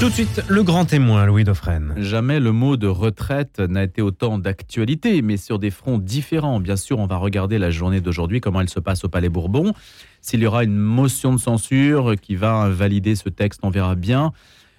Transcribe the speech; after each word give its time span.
Tout 0.00 0.08
de 0.08 0.14
suite, 0.14 0.42
le 0.48 0.62
grand 0.62 0.86
témoin, 0.86 1.26
Louis 1.26 1.44
Dauphren. 1.44 1.92
Jamais 1.98 2.40
le 2.40 2.52
mot 2.52 2.78
de 2.78 2.86
retraite 2.86 3.58
n'a 3.60 3.82
été 3.82 4.00
autant 4.00 4.38
d'actualité, 4.38 5.20
mais 5.20 5.36
sur 5.36 5.58
des 5.58 5.70
fronts 5.70 5.98
différents. 5.98 6.58
Bien 6.58 6.76
sûr, 6.76 6.98
on 6.98 7.06
va 7.06 7.18
regarder 7.18 7.58
la 7.58 7.70
journée 7.70 8.00
d'aujourd'hui, 8.00 8.40
comment 8.40 8.62
elle 8.62 8.70
se 8.70 8.80
passe 8.80 9.04
au 9.04 9.10
Palais 9.10 9.28
Bourbon. 9.28 9.74
S'il 10.22 10.40
y 10.40 10.46
aura 10.46 10.64
une 10.64 10.78
motion 10.78 11.34
de 11.34 11.38
censure 11.38 12.14
qui 12.18 12.34
va 12.34 12.70
valider 12.70 13.14
ce 13.14 13.28
texte, 13.28 13.60
on 13.62 13.68
verra 13.68 13.94
bien. 13.94 14.32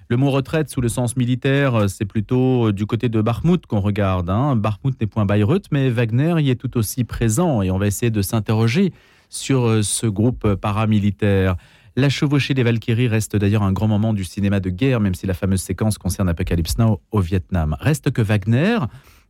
Le 0.10 0.18
mot 0.18 0.32
retraite 0.32 0.72
sous 0.72 0.82
le 0.82 0.90
sens 0.90 1.16
militaire, 1.16 1.88
c'est 1.88 2.06
plutôt 2.06 2.72
du 2.72 2.88
côté 2.88 3.08
de 3.08 3.22
Barmouth 3.22 3.68
qu'on 3.68 3.80
regarde. 3.80 4.28
Hein. 4.28 4.56
Barmouth 4.56 5.00
n'est 5.00 5.06
point 5.06 5.26
Bayreuth, 5.28 5.66
mais 5.72 5.92
Wagner 5.92 6.34
y 6.40 6.50
est 6.50 6.56
tout 6.56 6.78
aussi 6.78 7.04
présent 7.04 7.62
et 7.62 7.70
on 7.70 7.78
va 7.78 7.86
essayer 7.86 8.10
de 8.10 8.24
s'interroger 8.24 8.92
sur 9.30 9.84
ce 9.84 10.08
groupe 10.08 10.56
paramilitaire. 10.56 11.58
La 11.98 12.08
chevauchée 12.08 12.54
des 12.54 12.64
Valkyries 12.64 13.10
reste 13.10 13.36
d'ailleurs 13.36 13.64
un 13.64 13.74
grand 13.74 13.90
moment 13.90 14.14
du 14.14 14.24
cinéma 14.24 14.62
de 14.62 14.70
guerre, 14.70 15.02
même 15.02 15.14
si 15.14 15.28
la 15.28 15.34
fameuse 15.34 15.62
séquence 15.62 15.98
concerne 15.98 16.30
Apocalypse 16.30 16.78
Now 16.78 17.02
au 17.12 17.20
Vietnam. 17.20 17.76
Reste 17.82 18.12
que 18.12 18.22
Wagner, 18.22 18.78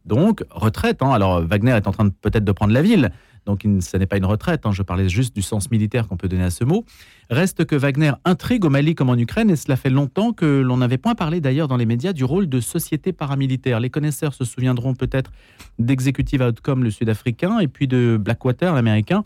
donc 0.06 0.44
retraite. 0.52 1.02
Hein. 1.02 1.10
Alors 1.10 1.42
Wagner 1.42 1.72
est 1.72 1.88
en 1.88 1.92
train 1.92 2.08
peut-être 2.10 2.44
de 2.44 2.52
prendre 2.52 2.72
la 2.72 2.84
ville, 2.84 3.12
donc 3.48 3.66
ce 3.80 3.98
n'est 3.98 4.06
pas 4.06 4.18
une 4.18 4.26
retraite. 4.26 4.68
Hein. 4.68 4.74
Je 4.74 4.84
parlais 4.84 5.10
juste 5.10 5.36
du 5.36 5.42
sens 5.42 5.72
militaire 5.72 6.08
qu'on 6.08 6.18
peut 6.18 6.28
donner 6.28 6.44
à 6.44 6.52
ce 6.52 6.64
mot. 6.64 6.86
Reste 7.32 7.66
que 7.66 7.76
Wagner 7.76 8.12
intrigue 8.26 8.64
au 8.64 8.70
Mali 8.70 8.94
comme 8.94 9.10
en 9.10 9.18
Ukraine, 9.18 9.50
et 9.50 9.56
cela 9.56 9.76
fait 9.76 9.90
longtemps 9.90 10.32
que 10.32 10.46
l'on 10.46 10.78
n'avait 10.78 11.00
point 11.00 11.16
parlé 11.16 11.42
d'ailleurs 11.42 11.68
dans 11.68 11.78
les 11.78 11.88
médias 11.88 12.14
du 12.14 12.24
rôle 12.24 12.48
de 12.48 12.60
société 12.60 13.12
paramilitaire. 13.12 13.80
Les 13.80 13.90
connaisseurs 13.90 14.36
se 14.36 14.46
souviendront 14.46 14.94
peut-être 14.94 15.32
d'Executive 15.80 16.42
Outcome, 16.42 16.84
le 16.84 16.92
sud-africain, 16.92 17.58
et 17.58 17.68
puis 17.68 17.88
de 17.88 18.20
Blackwater, 18.22 18.76
l'américain 18.76 19.24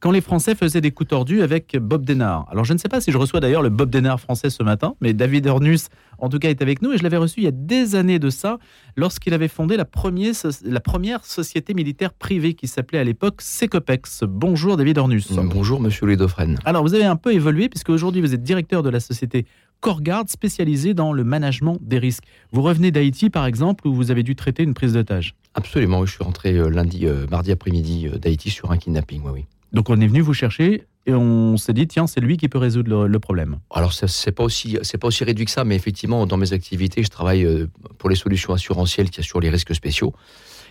quand 0.00 0.10
les 0.10 0.22
Français 0.22 0.54
faisaient 0.54 0.80
des 0.80 0.90
coups 0.90 1.10
tordus 1.10 1.42
avec 1.42 1.76
Bob 1.78 2.04
Denard. 2.04 2.46
Alors 2.50 2.64
je 2.64 2.72
ne 2.72 2.78
sais 2.78 2.88
pas 2.88 3.00
si 3.00 3.12
je 3.12 3.18
reçois 3.18 3.38
d'ailleurs 3.40 3.62
le 3.62 3.68
Bob 3.68 3.90
Denard 3.90 4.18
français 4.18 4.48
ce 4.50 4.62
matin, 4.62 4.94
mais 5.00 5.12
David 5.12 5.46
Ornus 5.46 5.88
en 6.18 6.28
tout 6.28 6.38
cas 6.38 6.48
est 6.48 6.62
avec 6.62 6.82
nous 6.82 6.92
et 6.92 6.98
je 6.98 7.02
l'avais 7.02 7.18
reçu 7.18 7.40
il 7.40 7.44
y 7.44 7.48
a 7.48 7.52
des 7.52 7.94
années 7.94 8.18
de 8.18 8.30
ça 8.30 8.58
lorsqu'il 8.96 9.34
avait 9.34 9.48
fondé 9.48 9.76
la 9.76 9.84
première, 9.84 10.34
la 10.64 10.80
première 10.80 11.24
société 11.24 11.74
militaire 11.74 12.14
privée 12.14 12.54
qui 12.54 12.66
s'appelait 12.66 12.98
à 12.98 13.04
l'époque 13.04 13.42
Secopex. 13.42 14.24
Bonjour 14.26 14.76
David 14.76 14.98
Ornus. 14.98 15.32
Bonjour 15.32 15.80
Monsieur 15.80 16.06
Lidofren. 16.06 16.58
Alors 16.64 16.82
vous 16.82 16.94
avez 16.94 17.04
un 17.04 17.16
peu 17.16 17.34
évolué 17.34 17.68
puisque 17.68 17.90
aujourd'hui 17.90 18.22
vous 18.22 18.34
êtes 18.34 18.42
directeur 18.42 18.82
de 18.82 18.88
la 18.90 19.00
société 19.00 19.46
Corgard 19.80 20.24
spécialisée 20.28 20.94
dans 20.94 21.12
le 21.12 21.24
management 21.24 21.78
des 21.80 21.98
risques. 21.98 22.24
Vous 22.52 22.62
revenez 22.62 22.90
d'Haïti 22.90 23.28
par 23.28 23.46
exemple 23.46 23.86
où 23.86 23.94
vous 23.94 24.10
avez 24.10 24.22
dû 24.22 24.34
traiter 24.34 24.62
une 24.62 24.74
prise 24.74 24.94
d'otage. 24.94 25.34
Absolument, 25.54 26.06
je 26.06 26.12
suis 26.12 26.24
rentré 26.24 26.54
euh, 26.54 26.68
lundi, 26.68 27.06
euh, 27.06 27.26
mardi 27.30 27.50
après-midi 27.50 28.08
euh, 28.08 28.18
d'Haïti 28.18 28.50
sur 28.50 28.70
un 28.70 28.76
kidnapping, 28.76 29.22
oui. 29.24 29.30
oui. 29.34 29.44
Donc 29.72 29.88
on 29.90 30.00
est 30.00 30.06
venu 30.06 30.20
vous 30.20 30.34
chercher 30.34 30.86
et 31.06 31.14
on 31.14 31.56
s'est 31.56 31.72
dit 31.72 31.86
tiens 31.86 32.06
c'est 32.06 32.20
lui 32.20 32.36
qui 32.36 32.48
peut 32.48 32.58
résoudre 32.58 33.06
le, 33.06 33.20
problème. 33.20 33.58
Alors 33.70 33.92
c'est 33.92 34.32
pas 34.32 34.44
aussi 34.44 34.78
c'est 34.82 34.98
pas 34.98 35.08
aussi 35.08 35.24
réduit 35.24 35.44
que 35.44 35.50
ça, 35.50 35.64
mais 35.64 35.76
effectivement 35.76 36.26
dans 36.26 36.36
mes 36.36 36.52
activités 36.52 37.02
je 37.02 37.08
travaille 37.08 37.44
euh, 37.44 37.66
pour 37.98 38.10
les 38.10 38.16
solutions 38.16 38.52
assurantielles 38.52 39.10
qui 39.10 39.20
assurent 39.20 39.40
les 39.40 39.50
risques 39.50 39.74
spéciaux. 39.74 40.14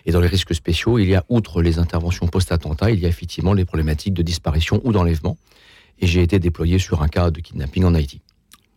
Et 0.06 0.12
dans 0.12 0.22
les 0.22 0.28
risques 0.28 0.56
spéciaux, 0.56 0.98
il 0.98 1.10
y 1.10 1.16
a 1.16 1.26
outre 1.28 1.62
les 1.62 1.78
interventions 1.78 2.28
post-attentat, 2.28 2.92
il 2.92 3.00
y 3.00 3.06
a 3.06 3.10
effectivement 3.10 3.54
les 3.54 3.66
problématiques 3.66 4.14
de 4.14 4.22
disparition 4.22 4.80
ou 4.86 4.94
d'enlèvement. 4.94 5.38
Et 6.00 6.08
j'ai 6.08 6.22
été 6.22 6.40
déployé 6.40 6.80
sur 6.80 7.04
un 7.04 7.10
cas 7.10 7.32
de 7.32 7.42
kidnapping 7.42 7.84
en 7.84 7.94
Haïti. 7.94 8.22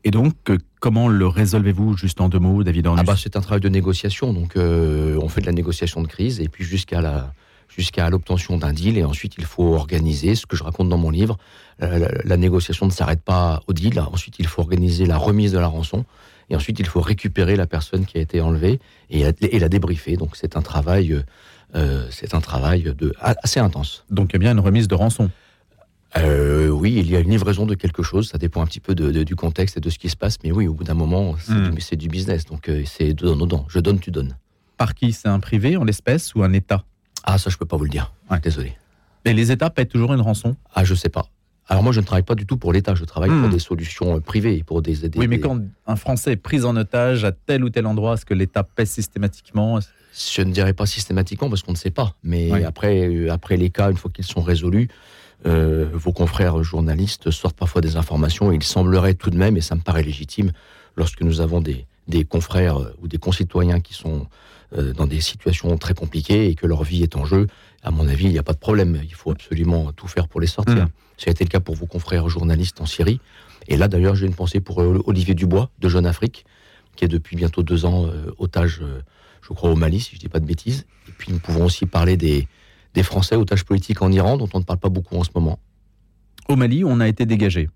Et 0.04 0.10
donc, 0.10 0.34
euh, 0.50 0.58
comment 0.80 1.08
le 1.08 1.26
résolvez-vous, 1.28 1.96
juste 1.96 2.20
en 2.20 2.28
deux 2.28 2.40
mots, 2.40 2.64
David 2.64 2.88
ah 2.88 3.02
bah, 3.04 3.14
C'est 3.16 3.36
un 3.36 3.40
travail 3.40 3.60
de 3.60 3.68
négociation. 3.68 4.32
Donc, 4.32 4.56
euh, 4.56 5.16
on 5.22 5.28
fait 5.28 5.40
de 5.40 5.46
la 5.46 5.52
négociation 5.52 6.02
de 6.02 6.08
crise 6.08 6.40
et 6.40 6.48
puis 6.48 6.64
jusqu'à 6.64 7.00
la, 7.00 7.32
jusqu'à 7.76 8.08
l'obtention 8.10 8.56
d'un 8.58 8.72
deal. 8.72 8.98
Et 8.98 9.04
ensuite, 9.04 9.34
il 9.38 9.44
faut 9.44 9.74
organiser 9.74 10.34
ce 10.34 10.46
que 10.46 10.56
je 10.56 10.62
raconte 10.62 10.88
dans 10.88 10.98
mon 10.98 11.10
livre. 11.10 11.38
Euh, 11.82 12.08
la, 12.24 12.36
négociation 12.36 12.86
ne 12.86 12.90
s'arrête 12.90 13.22
pas 13.22 13.60
au 13.66 13.72
deal. 13.72 13.98
Ensuite, 14.00 14.36
il 14.38 14.46
faut 14.46 14.62
organiser 14.62 15.06
la 15.06 15.16
remise 15.16 15.52
de 15.52 15.58
la 15.58 15.66
rançon. 15.66 16.04
Et 16.50 16.56
ensuite, 16.56 16.78
il 16.78 16.86
faut 16.86 17.00
récupérer 17.00 17.56
la 17.56 17.66
personne 17.66 18.04
qui 18.04 18.18
a 18.18 18.20
été 18.20 18.40
enlevée 18.40 18.80
et, 19.10 19.24
la 19.58 19.68
débriefer. 19.68 20.16
Donc, 20.16 20.36
c'est 20.36 20.56
un 20.56 20.62
travail, 20.62 21.12
euh, 21.12 21.22
euh, 21.74 22.06
c'est 22.10 22.34
un 22.34 22.40
travail 22.40 22.94
de, 22.96 23.14
assez 23.20 23.60
intense. 23.60 24.04
Donc, 24.10 24.30
il 24.30 24.32
y 24.34 24.36
a 24.36 24.38
bien 24.40 24.52
une 24.52 24.60
remise 24.60 24.88
de 24.88 24.94
rançon. 24.94 25.30
oui, 26.14 26.94
il 26.98 27.10
y 27.10 27.16
a 27.16 27.20
une 27.20 27.30
livraison 27.30 27.64
de 27.64 27.74
quelque 27.74 28.02
chose. 28.02 28.28
Ça 28.28 28.38
dépend 28.38 28.60
un 28.60 28.66
petit 28.66 28.80
peu 28.80 28.94
du 28.94 29.36
contexte 29.36 29.78
et 29.78 29.80
de 29.80 29.88
ce 29.88 29.98
qui 29.98 30.10
se 30.10 30.16
passe. 30.16 30.36
Mais 30.44 30.52
oui, 30.52 30.68
au 30.68 30.74
bout 30.74 30.84
d'un 30.84 30.94
moment, 30.94 31.36
c'est 31.38 31.52
hmm. 31.52 31.74
du, 31.74 31.96
du, 31.96 32.08
business. 32.08 32.44
Donc, 32.44 32.70
c'est 32.84 33.14
de 33.14 33.34
donnant. 33.34 33.64
Je 33.68 33.78
donne, 33.78 33.98
tu 33.98 34.10
donnes. 34.10 34.36
Par 34.76 34.94
qui? 34.94 35.12
C'est 35.12 35.28
un 35.28 35.40
privé 35.40 35.76
en 35.76 35.84
l'espèce 35.84 36.34
ou 36.34 36.42
un 36.42 36.52
État? 36.52 36.84
Ah, 37.24 37.38
ça, 37.38 37.50
je 37.50 37.56
peux 37.56 37.66
pas 37.66 37.76
vous 37.76 37.84
le 37.84 37.90
dire. 37.90 38.12
Désolé. 38.42 38.76
Et 39.24 39.32
les 39.32 39.52
États 39.52 39.70
paient 39.70 39.86
toujours 39.86 40.12
une 40.12 40.20
rançon? 40.20 40.56
Ah, 40.74 40.84
je 40.84 40.94
sais 40.94 41.08
pas. 41.08 41.26
Alors 41.68 41.82
moi, 41.82 41.92
je 41.92 42.00
ne 42.00 42.04
travaille 42.04 42.24
pas 42.24 42.34
du 42.34 42.44
tout 42.44 42.56
pour 42.56 42.72
l'État, 42.72 42.94
je 42.94 43.04
travaille 43.04 43.30
pour 43.30 43.48
hmm. 43.48 43.50
des 43.50 43.58
solutions 43.60 44.16
euh, 44.16 44.20
privées, 44.20 44.64
pour 44.64 44.82
des, 44.82 45.08
Oui, 45.16 45.28
mais 45.28 45.38
quand 45.38 45.58
un 45.86 45.96
Français 45.96 46.32
est 46.32 46.36
pris 46.36 46.64
en 46.64 46.76
otage 46.76 47.24
à 47.24 47.32
tel 47.32 47.64
ou 47.64 47.70
tel 47.70 47.86
endroit, 47.86 48.14
est-ce 48.14 48.26
que 48.26 48.34
l'État 48.34 48.64
paie 48.64 48.84
systématiquement? 48.84 49.78
Je 49.80 50.42
ne 50.42 50.52
dirais 50.52 50.74
pas 50.74 50.86
systématiquement 50.86 51.48
parce 51.48 51.62
qu'on 51.62 51.72
ne 51.72 51.76
sait 51.76 51.90
pas. 51.90 52.14
Mais 52.24 52.64
après, 52.64 53.08
euh, 53.08 53.32
après 53.32 53.56
les 53.56 53.70
cas, 53.70 53.90
une 53.90 53.96
fois 53.96 54.10
qu'ils 54.10 54.24
sont 54.24 54.42
résolus, 54.42 54.88
euh, 55.46 55.88
vos 55.92 56.12
confrères 56.12 56.62
journalistes 56.62 57.30
sortent 57.30 57.56
parfois 57.56 57.80
des 57.80 57.96
informations 57.96 58.52
et 58.52 58.56
il 58.56 58.62
semblerait 58.62 59.14
tout 59.14 59.30
de 59.30 59.38
même, 59.38 59.56
et 59.56 59.60
ça 59.60 59.76
me 59.76 59.80
paraît 59.80 60.02
légitime, 60.02 60.50
lorsque 60.96 61.22
nous 61.22 61.40
avons 61.40 61.60
des, 61.60 61.86
des 62.08 62.24
confrères 62.24 62.78
ou 63.00 63.08
des 63.08 63.18
concitoyens 63.18 63.80
qui 63.80 63.94
sont 63.94 64.26
dans 64.96 65.06
des 65.06 65.20
situations 65.20 65.76
très 65.76 65.94
compliquées 65.94 66.48
et 66.48 66.54
que 66.54 66.66
leur 66.66 66.82
vie 66.82 67.02
est 67.02 67.16
en 67.16 67.24
jeu, 67.24 67.46
à 67.82 67.90
mon 67.90 68.08
avis, 68.08 68.24
il 68.26 68.32
n'y 68.32 68.38
a 68.38 68.42
pas 68.42 68.52
de 68.52 68.58
problème. 68.58 69.00
Il 69.02 69.14
faut 69.14 69.30
absolument 69.30 69.92
tout 69.92 70.08
faire 70.08 70.28
pour 70.28 70.40
les 70.40 70.46
sortir. 70.46 70.84
Mmh. 70.84 70.90
Ça 71.18 71.28
a 71.28 71.30
été 71.30 71.44
le 71.44 71.50
cas 71.50 71.60
pour 71.60 71.74
vos 71.74 71.86
confrères 71.86 72.28
journalistes 72.28 72.80
en 72.80 72.86
Syrie. 72.86 73.20
Et 73.68 73.76
là, 73.76 73.88
d'ailleurs, 73.88 74.14
j'ai 74.14 74.26
une 74.26 74.34
pensée 74.34 74.60
pour 74.60 74.80
euh, 74.80 75.02
Olivier 75.06 75.34
Dubois 75.34 75.70
de 75.78 75.88
Jeune 75.88 76.06
Afrique, 76.06 76.46
qui 76.96 77.04
est 77.04 77.08
depuis 77.08 77.36
bientôt 77.36 77.62
deux 77.62 77.84
ans 77.84 78.06
euh, 78.06 78.32
otage, 78.38 78.82
je 79.42 79.52
crois, 79.52 79.70
au 79.70 79.76
Mali, 79.76 80.00
si 80.00 80.12
je 80.12 80.16
ne 80.16 80.20
dis 80.20 80.28
pas 80.28 80.40
de 80.40 80.46
bêtises. 80.46 80.86
Et 81.08 81.12
puis, 81.16 81.32
nous 81.32 81.38
pouvons 81.38 81.64
aussi 81.64 81.86
parler 81.86 82.16
des, 82.16 82.48
des 82.94 83.02
Français 83.02 83.36
otages 83.36 83.64
politiques 83.64 84.02
en 84.02 84.10
Iran, 84.10 84.36
dont 84.36 84.48
on 84.54 84.58
ne 84.58 84.64
parle 84.64 84.78
pas 84.78 84.88
beaucoup 84.88 85.16
en 85.16 85.24
ce 85.24 85.30
moment. 85.34 85.58
Au 86.48 86.56
Mali, 86.56 86.84
on 86.84 87.00
a 87.00 87.08
été 87.08 87.26
dégagé. 87.26 87.68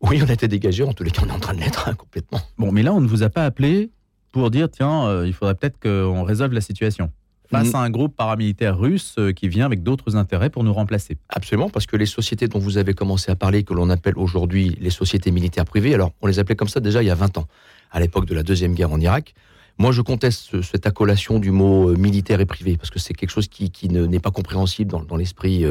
Oui, 0.00 0.20
on 0.22 0.28
a 0.28 0.32
été 0.32 0.48
dégagé. 0.48 0.84
En 0.84 0.92
tous 0.92 1.02
les 1.02 1.10
cas, 1.10 1.22
on 1.24 1.28
est 1.28 1.32
en 1.32 1.40
train 1.40 1.54
de 1.54 1.60
l'être 1.60 1.88
hein, 1.88 1.94
complètement. 1.94 2.40
Bon, 2.56 2.72
mais 2.72 2.82
là, 2.82 2.94
on 2.94 3.00
ne 3.00 3.08
vous 3.08 3.22
a 3.22 3.30
pas 3.30 3.44
appelé 3.44 3.90
pour 4.32 4.50
dire 4.50 4.68
tiens, 4.70 5.06
euh, 5.06 5.26
il 5.26 5.32
faudrait 5.32 5.54
peut-être 5.54 5.78
qu'on 5.80 6.22
résolve 6.22 6.52
la 6.52 6.60
situation 6.60 7.10
face 7.50 7.72
mm. 7.72 7.76
à 7.76 7.78
un 7.80 7.90
groupe 7.90 8.14
paramilitaire 8.14 8.78
russe 8.78 9.14
euh, 9.18 9.32
qui 9.32 9.48
vient 9.48 9.66
avec 9.66 9.82
d'autres 9.82 10.16
intérêts 10.16 10.50
pour 10.50 10.64
nous 10.64 10.72
remplacer. 10.72 11.16
Absolument, 11.28 11.70
parce 11.70 11.86
que 11.86 11.96
les 11.96 12.06
sociétés 12.06 12.48
dont 12.48 12.58
vous 12.58 12.78
avez 12.78 12.94
commencé 12.94 13.30
à 13.30 13.36
parler, 13.36 13.62
que 13.62 13.74
l'on 13.74 13.90
appelle 13.90 14.16
aujourd'hui 14.16 14.76
les 14.80 14.90
sociétés 14.90 15.30
militaires 15.30 15.64
privées, 15.64 15.94
alors 15.94 16.12
on 16.20 16.26
les 16.26 16.38
appelait 16.38 16.56
comme 16.56 16.68
ça 16.68 16.80
déjà 16.80 17.02
il 17.02 17.06
y 17.06 17.10
a 17.10 17.14
20 17.14 17.38
ans, 17.38 17.46
à 17.90 18.00
l'époque 18.00 18.26
de 18.26 18.34
la 18.34 18.42
Deuxième 18.42 18.74
Guerre 18.74 18.92
en 18.92 19.00
Irak. 19.00 19.34
Moi, 19.78 19.92
je 19.92 20.02
conteste 20.02 20.60
cette 20.62 20.86
accolation 20.86 21.38
du 21.38 21.52
mot 21.52 21.90
euh, 21.90 21.96
militaire 21.96 22.40
et 22.40 22.46
privé, 22.46 22.76
parce 22.76 22.90
que 22.90 22.98
c'est 22.98 23.14
quelque 23.14 23.30
chose 23.30 23.48
qui, 23.48 23.88
n'est 23.88 24.20
pas 24.20 24.30
compréhensible 24.30 24.90
dans, 25.06 25.16
l'esprit 25.16 25.64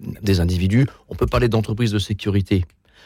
des 0.00 0.40
individus. 0.40 0.86
On 1.08 1.14
peut 1.14 1.26
parler 1.26 1.48
d'entreprises 1.48 1.92
de 1.92 1.98
sécurité 1.98 2.64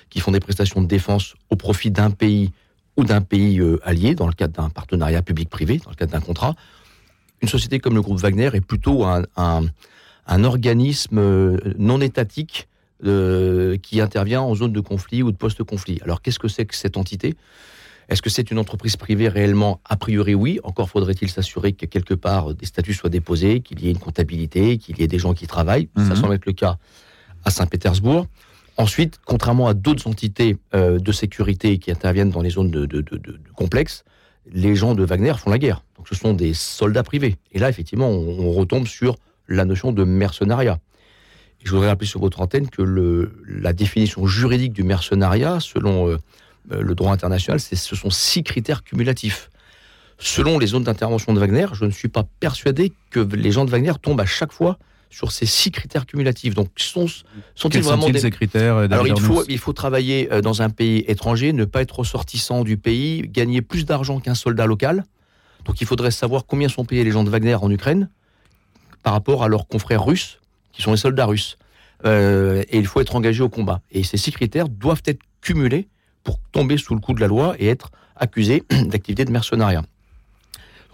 qui 0.08 0.20
font 0.20 0.32
des 0.32 0.40
prestations 0.40 0.80
de 0.80 0.86
défense 0.86 1.34
au 1.50 1.56
profit 1.56 1.90
d'un 1.90 2.10
pays 2.10 2.52
ou 2.96 3.04
d'un 3.04 3.20
pays 3.20 3.60
euh, 3.60 3.78
allié, 3.84 4.14
dans 4.14 4.26
le 4.26 4.32
cadre 4.32 4.54
d'un 4.54 4.70
partenariat 4.70 5.22
public-privé, 5.22 5.80
dans 5.84 5.90
le 5.90 5.96
cadre 5.96 6.12
d'un 6.12 6.20
contrat. 6.20 6.54
Une 7.42 7.48
société 7.48 7.78
comme 7.78 7.94
le 7.94 8.02
groupe 8.02 8.18
Wagner 8.18 8.50
est 8.54 8.60
plutôt 8.60 9.04
un, 9.04 9.22
un, 9.36 10.44
organisme 10.44 11.18
euh, 11.18 11.58
non 11.78 12.00
étatique 12.00 12.68
euh, 13.04 13.76
qui 13.76 14.00
intervient 14.00 14.40
en 14.40 14.54
zone 14.54 14.72
de 14.72 14.80
conflit 14.80 15.22
ou 15.22 15.30
de 15.30 15.36
post-conflit. 15.36 16.00
Alors 16.02 16.22
qu'est-ce 16.22 16.38
que 16.38 16.48
c'est 16.48 16.64
que 16.64 16.74
cette 16.74 16.96
entité? 16.96 17.34
Est-ce 18.08 18.22
que 18.22 18.30
c'est 18.30 18.50
une 18.50 18.58
entreprise 18.58 18.96
privée 18.96 19.28
réellement? 19.28 19.80
A 19.84 19.96
priori 19.96 20.34
oui. 20.34 20.60
Encore 20.62 20.88
faudrait-il 20.88 21.28
s'assurer 21.28 21.72
que 21.72 21.86
quelque 21.86 22.14
part 22.14 22.54
des 22.54 22.64
statuts 22.64 22.94
soient 22.94 23.10
déposés, 23.10 23.60
qu'il 23.60 23.80
y 23.80 23.88
ait 23.88 23.90
une 23.90 23.98
comptabilité, 23.98 24.78
qu'il 24.78 24.98
y 24.98 25.02
ait 25.02 25.08
des 25.08 25.18
gens 25.18 25.34
qui 25.34 25.46
travaillent. 25.46 25.88
Ça 25.96 26.02
mhm. 26.02 26.16
semble 26.16 26.34
être 26.34 26.46
le 26.46 26.52
cas 26.52 26.78
à 27.44 27.50
Saint-Pétersbourg. 27.50 28.26
Ensuite, 28.78 29.18
contrairement 29.24 29.68
à 29.68 29.74
d'autres 29.74 30.06
entités 30.06 30.58
euh, 30.74 30.98
de 30.98 31.12
sécurité 31.12 31.78
qui 31.78 31.90
interviennent 31.90 32.30
dans 32.30 32.42
les 32.42 32.50
zones 32.50 32.70
de, 32.70 33.04
complexes, 33.54 34.04
les 34.52 34.74
gens 34.74 34.94
de 34.94 35.02
Wagner 35.02 35.32
font 35.38 35.50
la 35.50 35.58
guerre. 35.58 35.82
Donc 35.96 36.08
ce 36.08 36.14
sont 36.14 36.34
des 36.34 36.52
soldats 36.52 37.02
privés. 37.02 37.36
Et 37.52 37.58
là, 37.58 37.70
effectivement, 37.70 38.10
on, 38.10 38.52
retombe 38.52 38.86
sur 38.86 39.16
la 39.48 39.64
notion 39.64 39.92
de 39.92 40.04
mercenariat. 40.04 40.78
je 41.64 41.70
voudrais 41.70 41.88
rappeler 41.88 42.06
sur 42.06 42.20
votre 42.20 42.40
antenne 42.40 42.68
que 42.68 43.30
la 43.48 43.72
définition 43.72 44.26
juridique 44.26 44.72
du 44.72 44.82
mercenariat, 44.82 45.58
selon 45.60 46.08
euh, 46.08 46.18
euh, 46.72 46.82
le 46.82 46.94
droit 46.94 47.12
international, 47.12 47.60
ce 47.60 47.96
sont 47.96 48.10
six 48.10 48.42
critères 48.42 48.84
cumulatifs. 48.84 49.50
Selon 50.18 50.58
les 50.58 50.66
zones 50.66 50.84
d'intervention 50.84 51.32
de 51.32 51.40
Wagner, 51.40 51.66
je 51.72 51.84
ne 51.84 51.90
suis 51.90 52.08
pas 52.08 52.24
persuadé 52.40 52.92
que 53.10 53.20
les 53.20 53.52
gens 53.52 53.64
de 53.64 53.70
Wagner 53.70 53.92
tombent 54.00 54.20
à 54.20 54.26
chaque 54.26 54.52
fois 54.52 54.78
sur 55.10 55.32
ces 55.32 55.46
six 55.46 55.70
critères 55.70 56.06
cumulatifs. 56.06 56.54
Donc, 56.54 56.68
sont, 56.76 57.06
sont-ils 57.54 57.82
vraiment 57.82 58.08
des... 58.08 58.18
ces 58.18 58.30
critères 58.30 58.76
Alors, 58.76 59.06
il 59.06 59.18
faut, 59.18 59.44
il 59.48 59.58
faut 59.58 59.72
travailler 59.72 60.32
euh, 60.32 60.40
dans 60.40 60.62
un 60.62 60.70
pays 60.70 61.04
étranger, 61.08 61.52
ne 61.52 61.64
pas 61.64 61.82
être 61.82 62.00
ressortissant 62.00 62.64
du 62.64 62.76
pays, 62.76 63.22
gagner 63.22 63.62
plus 63.62 63.84
d'argent 63.84 64.20
qu'un 64.20 64.34
soldat 64.34 64.66
local. 64.66 65.04
Donc, 65.64 65.80
il 65.80 65.86
faudrait 65.86 66.10
savoir 66.10 66.46
combien 66.46 66.68
sont 66.68 66.84
payés 66.84 67.04
les 67.04 67.10
gens 67.10 67.24
de 67.24 67.30
Wagner 67.30 67.54
en 67.54 67.70
Ukraine 67.70 68.08
par 69.02 69.12
rapport 69.12 69.42
à 69.42 69.48
leurs 69.48 69.66
confrères 69.66 70.04
russes, 70.04 70.40
qui 70.72 70.82
sont 70.82 70.90
les 70.90 70.96
soldats 70.96 71.26
russes. 71.26 71.58
Euh, 72.04 72.62
et 72.68 72.78
il 72.78 72.86
faut 72.86 73.00
être 73.00 73.16
engagé 73.16 73.42
au 73.42 73.48
combat. 73.48 73.80
Et 73.90 74.02
ces 74.02 74.16
six 74.16 74.32
critères 74.32 74.68
doivent 74.68 75.02
être 75.06 75.20
cumulés 75.40 75.88
pour 76.24 76.40
tomber 76.52 76.76
sous 76.76 76.94
le 76.94 77.00
coup 77.00 77.14
de 77.14 77.20
la 77.20 77.26
loi 77.26 77.54
et 77.58 77.68
être 77.68 77.90
accusés 78.16 78.64
d'activité 78.70 79.24
de 79.24 79.30
mercenariat. 79.30 79.82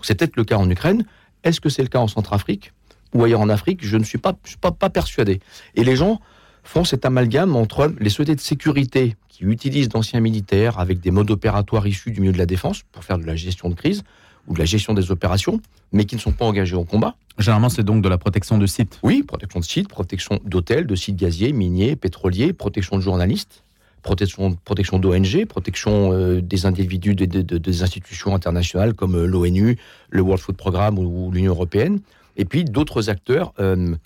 C'est 0.02 0.16
peut-être 0.16 0.36
le 0.36 0.44
cas 0.44 0.56
en 0.56 0.68
Ukraine. 0.68 1.04
Est-ce 1.44 1.60
que 1.60 1.68
c'est 1.68 1.82
le 1.82 1.88
cas 1.88 2.00
en 2.00 2.08
Centrafrique? 2.08 2.72
Ou 3.14 3.24
ailleurs 3.24 3.40
en 3.40 3.48
Afrique 3.48 3.80
Je 3.84 3.96
ne 3.96 4.04
suis 4.04 4.18
pas, 4.18 4.34
pas, 4.60 4.72
pas 4.72 4.90
persuadé. 4.90 5.40
Et 5.74 5.84
les 5.84 5.96
gens 5.96 6.20
font 6.64 6.84
cet 6.84 7.04
amalgame 7.04 7.56
entre 7.56 7.92
les 7.98 8.10
sociétés 8.10 8.36
de 8.36 8.40
sécurité 8.40 9.16
qui 9.28 9.44
utilisent 9.44 9.88
d'anciens 9.88 10.20
militaires 10.20 10.78
avec 10.78 11.00
des 11.00 11.10
modes 11.10 11.30
opératoires 11.30 11.86
issus 11.86 12.10
du 12.10 12.20
milieu 12.20 12.32
de 12.32 12.38
la 12.38 12.46
défense 12.46 12.82
pour 12.92 13.04
faire 13.04 13.18
de 13.18 13.24
la 13.24 13.34
gestion 13.34 13.68
de 13.68 13.74
crise 13.74 14.04
ou 14.46 14.54
de 14.54 14.58
la 14.58 14.64
gestion 14.64 14.94
des 14.94 15.10
opérations, 15.10 15.60
mais 15.92 16.04
qui 16.04 16.16
ne 16.16 16.20
sont 16.20 16.32
pas 16.32 16.44
engagés 16.44 16.74
au 16.74 16.84
combat. 16.84 17.14
Généralement, 17.38 17.68
c'est 17.68 17.84
donc 17.84 18.02
de 18.02 18.08
la 18.08 18.18
protection 18.18 18.58
de 18.58 18.66
sites. 18.66 18.98
Oui, 19.02 19.22
protection 19.22 19.60
de 19.60 19.64
sites, 19.64 19.88
protection 19.88 20.40
d'hôtels, 20.44 20.86
de 20.86 20.94
sites 20.94 21.16
gaziers, 21.16 21.52
miniers, 21.52 21.96
pétroliers, 21.96 22.52
protection 22.52 22.96
de 22.96 23.02
journalistes, 23.02 23.62
protection, 24.02 24.56
protection 24.64 24.98
d'ONG, 24.98 25.46
protection 25.46 26.12
euh, 26.12 26.42
des 26.42 26.66
individus 26.66 27.14
de, 27.14 27.24
des 27.24 27.82
institutions 27.82 28.34
internationales 28.34 28.94
comme 28.94 29.14
euh, 29.14 29.26
l'ONU, 29.26 29.78
le 30.10 30.20
World 30.22 30.42
Food 30.42 30.56
Programme 30.56 30.98
ou, 30.98 31.30
l'Union 31.30 31.52
européenne, 31.52 32.00
et 32.36 32.44
puis 32.44 32.64
d'autres 32.64 33.10
acteurs 33.10 33.52
euh, 33.58 33.96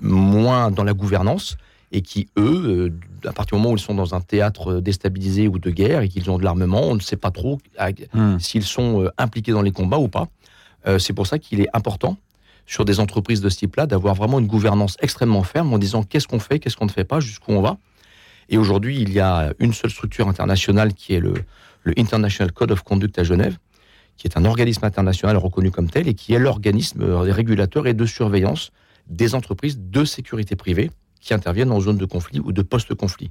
moins 0.00 0.70
dans 0.70 0.84
la 0.84 0.92
gouvernance 0.92 1.56
et 1.92 2.02
qui, 2.02 2.28
eux, 2.36 2.92
à 3.24 3.32
partir 3.32 3.56
du 3.56 3.62
moment 3.62 3.72
où 3.72 3.76
ils 3.76 3.82
sont 3.82 3.94
dans 3.94 4.14
un 4.14 4.20
théâtre 4.20 4.80
déstabilisé 4.80 5.48
ou 5.48 5.58
de 5.58 5.70
guerre 5.70 6.02
et 6.02 6.08
qu'ils 6.08 6.30
ont 6.30 6.38
de 6.38 6.44
l'armement, 6.44 6.82
on 6.82 6.94
ne 6.94 7.00
sait 7.00 7.16
pas 7.16 7.30
trop 7.30 7.58
hmm. 8.12 8.38
s'ils 8.38 8.64
sont 8.64 9.08
impliqués 9.18 9.52
dans 9.52 9.62
les 9.62 9.72
combats 9.72 9.98
ou 9.98 10.08
pas. 10.08 10.28
C'est 10.98 11.12
pour 11.12 11.26
ça 11.26 11.38
qu'il 11.38 11.60
est 11.60 11.68
important 11.72 12.16
sur 12.66 12.84
des 12.84 13.00
entreprises 13.00 13.40
de 13.40 13.48
ce 13.48 13.58
type-là 13.58 13.86
d'avoir 13.86 14.14
vraiment 14.14 14.38
une 14.38 14.46
gouvernance 14.46 14.96
extrêmement 15.00 15.44
ferme 15.44 15.72
en 15.72 15.78
disant 15.78 16.02
qu'est-ce 16.02 16.28
qu'on 16.28 16.40
fait, 16.40 16.58
qu'est-ce 16.58 16.76
qu'on 16.76 16.86
ne 16.86 16.90
fait 16.90 17.04
pas, 17.04 17.20
jusqu'où 17.20 17.52
on 17.52 17.62
va. 17.62 17.78
Et 18.48 18.58
aujourd'hui, 18.58 19.00
il 19.00 19.12
y 19.12 19.20
a 19.20 19.52
une 19.58 19.72
seule 19.72 19.90
structure 19.90 20.28
internationale 20.28 20.92
qui 20.94 21.14
est 21.14 21.20
le, 21.20 21.34
International 21.96 22.50
Code 22.50 22.72
of 22.72 22.82
Conduct 22.82 23.16
à 23.20 23.22
Genève, 23.22 23.58
qui 24.16 24.26
est 24.26 24.36
un 24.36 24.44
organisme 24.44 24.84
international 24.84 25.36
reconnu 25.36 25.70
comme 25.70 25.90
tel 25.90 26.08
et 26.08 26.14
qui 26.14 26.34
est 26.34 26.38
l'organisme 26.38 27.02
régulateur 27.04 27.86
et 27.86 27.94
de 27.94 28.06
surveillance 28.06 28.72
des 29.08 29.34
entreprises 29.34 29.78
de 29.78 30.04
sécurité 30.04 30.56
privée 30.56 30.90
qui 31.20 31.34
interviennent 31.34 31.72
en 31.72 31.80
zone 31.80 31.96
de 31.96 32.06
conflit 32.06 32.40
ou 32.40 32.52
de 32.52 32.62
post-conflit. 32.62 33.30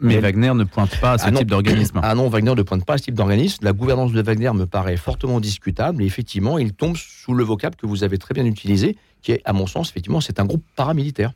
Mais, 0.00 0.18
Wagner 0.18 0.52
ne 0.54 0.64
pointe 0.64 0.98
pas 1.00 1.12
à 1.12 1.18
ce 1.18 1.26
ah 1.28 1.32
type 1.32 1.48
d'organisme. 1.48 2.00
Ah 2.02 2.14
non, 2.14 2.28
Wagner 2.28 2.54
ne 2.54 2.62
pointe 2.62 2.84
pas 2.84 2.94
à 2.94 2.98
ce 2.98 3.04
type 3.04 3.14
d'organisme. 3.14 3.64
La 3.64 3.72
gouvernance 3.72 4.12
de 4.12 4.20
Wagner 4.20 4.50
me 4.52 4.66
paraît 4.66 4.96
fortement 4.96 5.40
discutable 5.40 6.02
et 6.02 6.06
effectivement, 6.06 6.58
il 6.58 6.72
tombe 6.72 6.96
sous 6.96 7.32
le 7.32 7.44
vocable 7.44 7.76
que 7.76 7.86
vous 7.86 8.02
avez 8.02 8.18
très 8.18 8.34
bien 8.34 8.44
utilisé, 8.44 8.96
qui 9.22 9.32
est, 9.32 9.40
à 9.44 9.52
mon 9.52 9.66
sens, 9.66 9.90
effectivement, 9.90 10.20
c'est 10.20 10.40
un 10.40 10.44
groupe 10.44 10.64
paramilitaire. 10.74 11.32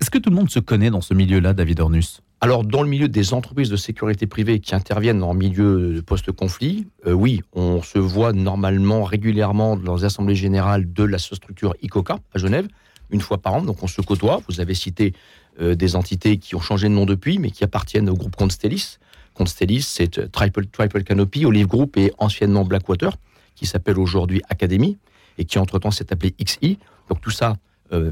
Est-ce 0.00 0.10
que 0.10 0.18
tout 0.18 0.30
le 0.30 0.36
monde 0.36 0.50
se 0.50 0.60
connaît 0.60 0.90
dans 0.90 1.00
ce 1.00 1.14
milieu-là, 1.14 1.52
David 1.52 1.80
Ornus 1.80 2.20
alors, 2.40 2.62
dans 2.62 2.82
le 2.82 2.88
milieu 2.88 3.08
des 3.08 3.34
entreprises 3.34 3.68
de 3.68 3.74
sécurité 3.74 4.28
privée 4.28 4.60
qui 4.60 4.72
interviennent 4.72 5.24
en 5.24 5.34
milieu 5.34 6.00
post-conflit, 6.06 6.86
euh, 7.04 7.12
oui, 7.12 7.42
on 7.52 7.82
se 7.82 7.98
voit 7.98 8.32
normalement 8.32 9.02
régulièrement 9.02 9.76
dans 9.76 9.96
les 9.96 10.04
assemblées 10.04 10.36
générales 10.36 10.92
de 10.92 11.02
la 11.02 11.18
structure 11.18 11.74
ICOCA 11.82 12.20
à 12.32 12.38
Genève, 12.38 12.68
une 13.10 13.20
fois 13.20 13.38
par 13.38 13.54
an. 13.54 13.62
Donc, 13.62 13.82
on 13.82 13.88
se 13.88 14.00
côtoie. 14.02 14.40
Vous 14.48 14.60
avez 14.60 14.74
cité 14.74 15.14
euh, 15.60 15.74
des 15.74 15.96
entités 15.96 16.38
qui 16.38 16.54
ont 16.54 16.60
changé 16.60 16.88
de 16.88 16.94
nom 16.94 17.06
depuis, 17.06 17.40
mais 17.40 17.50
qui 17.50 17.64
appartiennent 17.64 18.08
au 18.08 18.14
groupe 18.14 18.36
Constellis. 18.36 18.98
Constellis, 19.34 19.82
c'est 19.82 20.18
euh, 20.18 20.28
Triple, 20.28 20.66
Triple 20.66 21.02
Canopy, 21.02 21.44
Olive 21.44 21.66
Group 21.66 21.96
et 21.96 22.12
anciennement 22.18 22.64
Blackwater, 22.64 23.16
qui 23.56 23.66
s'appelle 23.66 23.98
aujourd'hui 23.98 24.42
Academy, 24.48 24.96
et 25.38 25.44
qui 25.44 25.58
entre-temps 25.58 25.90
s'est 25.90 26.12
appelé 26.12 26.36
XI. 26.40 26.78
Donc, 27.08 27.20
tout 27.20 27.32
ça 27.32 27.56
euh, 27.92 28.10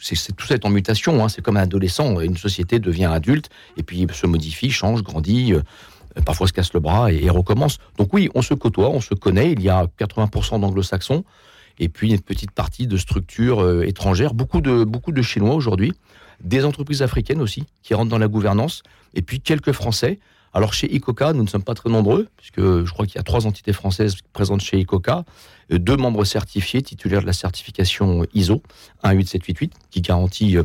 c'est 0.00 0.36
tout 0.36 0.46
ça 0.46 0.54
est 0.54 0.64
en 0.64 0.70
mutation. 0.70 1.24
Hein. 1.24 1.28
C'est 1.28 1.42
comme 1.42 1.56
un 1.56 1.62
adolescent. 1.62 2.20
Une 2.20 2.36
société 2.36 2.78
devient 2.78 3.06
adulte 3.06 3.48
et 3.76 3.82
puis 3.82 4.06
se 4.12 4.26
modifie, 4.26 4.70
change, 4.70 5.02
grandit. 5.02 5.52
Euh, 5.54 5.60
parfois 6.24 6.46
se 6.46 6.52
casse 6.52 6.72
le 6.72 6.80
bras 6.80 7.12
et, 7.12 7.30
recommence. 7.30 7.78
Donc 7.98 8.12
oui, 8.12 8.28
on 8.34 8.42
se 8.42 8.54
côtoie, 8.54 8.90
on 8.90 9.00
se 9.00 9.14
connaît. 9.14 9.52
Il 9.52 9.62
y 9.62 9.68
a 9.68 9.86
80% 9.98 10.60
d'anglo-saxons 10.60 11.24
et 11.78 11.88
puis 11.88 12.10
une 12.10 12.20
petite 12.20 12.50
partie 12.50 12.86
de 12.86 12.96
structures 12.96 13.62
euh, 13.62 13.86
étrangères. 13.86 14.34
Beaucoup 14.34 14.60
de, 14.60 14.84
beaucoup 14.84 15.12
de 15.12 15.22
Chinois 15.22 15.54
aujourd'hui. 15.54 15.92
Des 16.42 16.64
entreprises 16.64 17.02
africaines 17.02 17.40
aussi 17.40 17.64
qui 17.82 17.94
rentrent 17.94 18.10
dans 18.10 18.18
la 18.18 18.28
gouvernance. 18.28 18.82
Et 19.14 19.22
puis 19.22 19.40
quelques 19.40 19.72
Français. 19.72 20.18
Alors 20.54 20.74
chez 20.74 20.94
ICOCA, 20.94 21.32
nous 21.32 21.42
ne 21.42 21.48
sommes 21.48 21.62
pas 21.62 21.74
très 21.74 21.88
nombreux, 21.88 22.28
puisque 22.36 22.60
je 22.60 22.92
crois 22.92 23.06
qu'il 23.06 23.16
y 23.16 23.18
a 23.18 23.22
trois 23.22 23.46
entités 23.46 23.72
françaises 23.72 24.16
présentes 24.32 24.60
chez 24.60 24.78
ICOCA, 24.78 25.24
euh, 25.72 25.78
deux 25.78 25.96
membres 25.96 26.24
certifiés 26.24 26.82
titulaires 26.82 27.22
de 27.22 27.26
la 27.26 27.32
certification 27.32 28.26
ISO 28.34 28.62
18788, 29.02 29.72
qui 29.90 30.00
garantit 30.02 30.58
euh, 30.58 30.64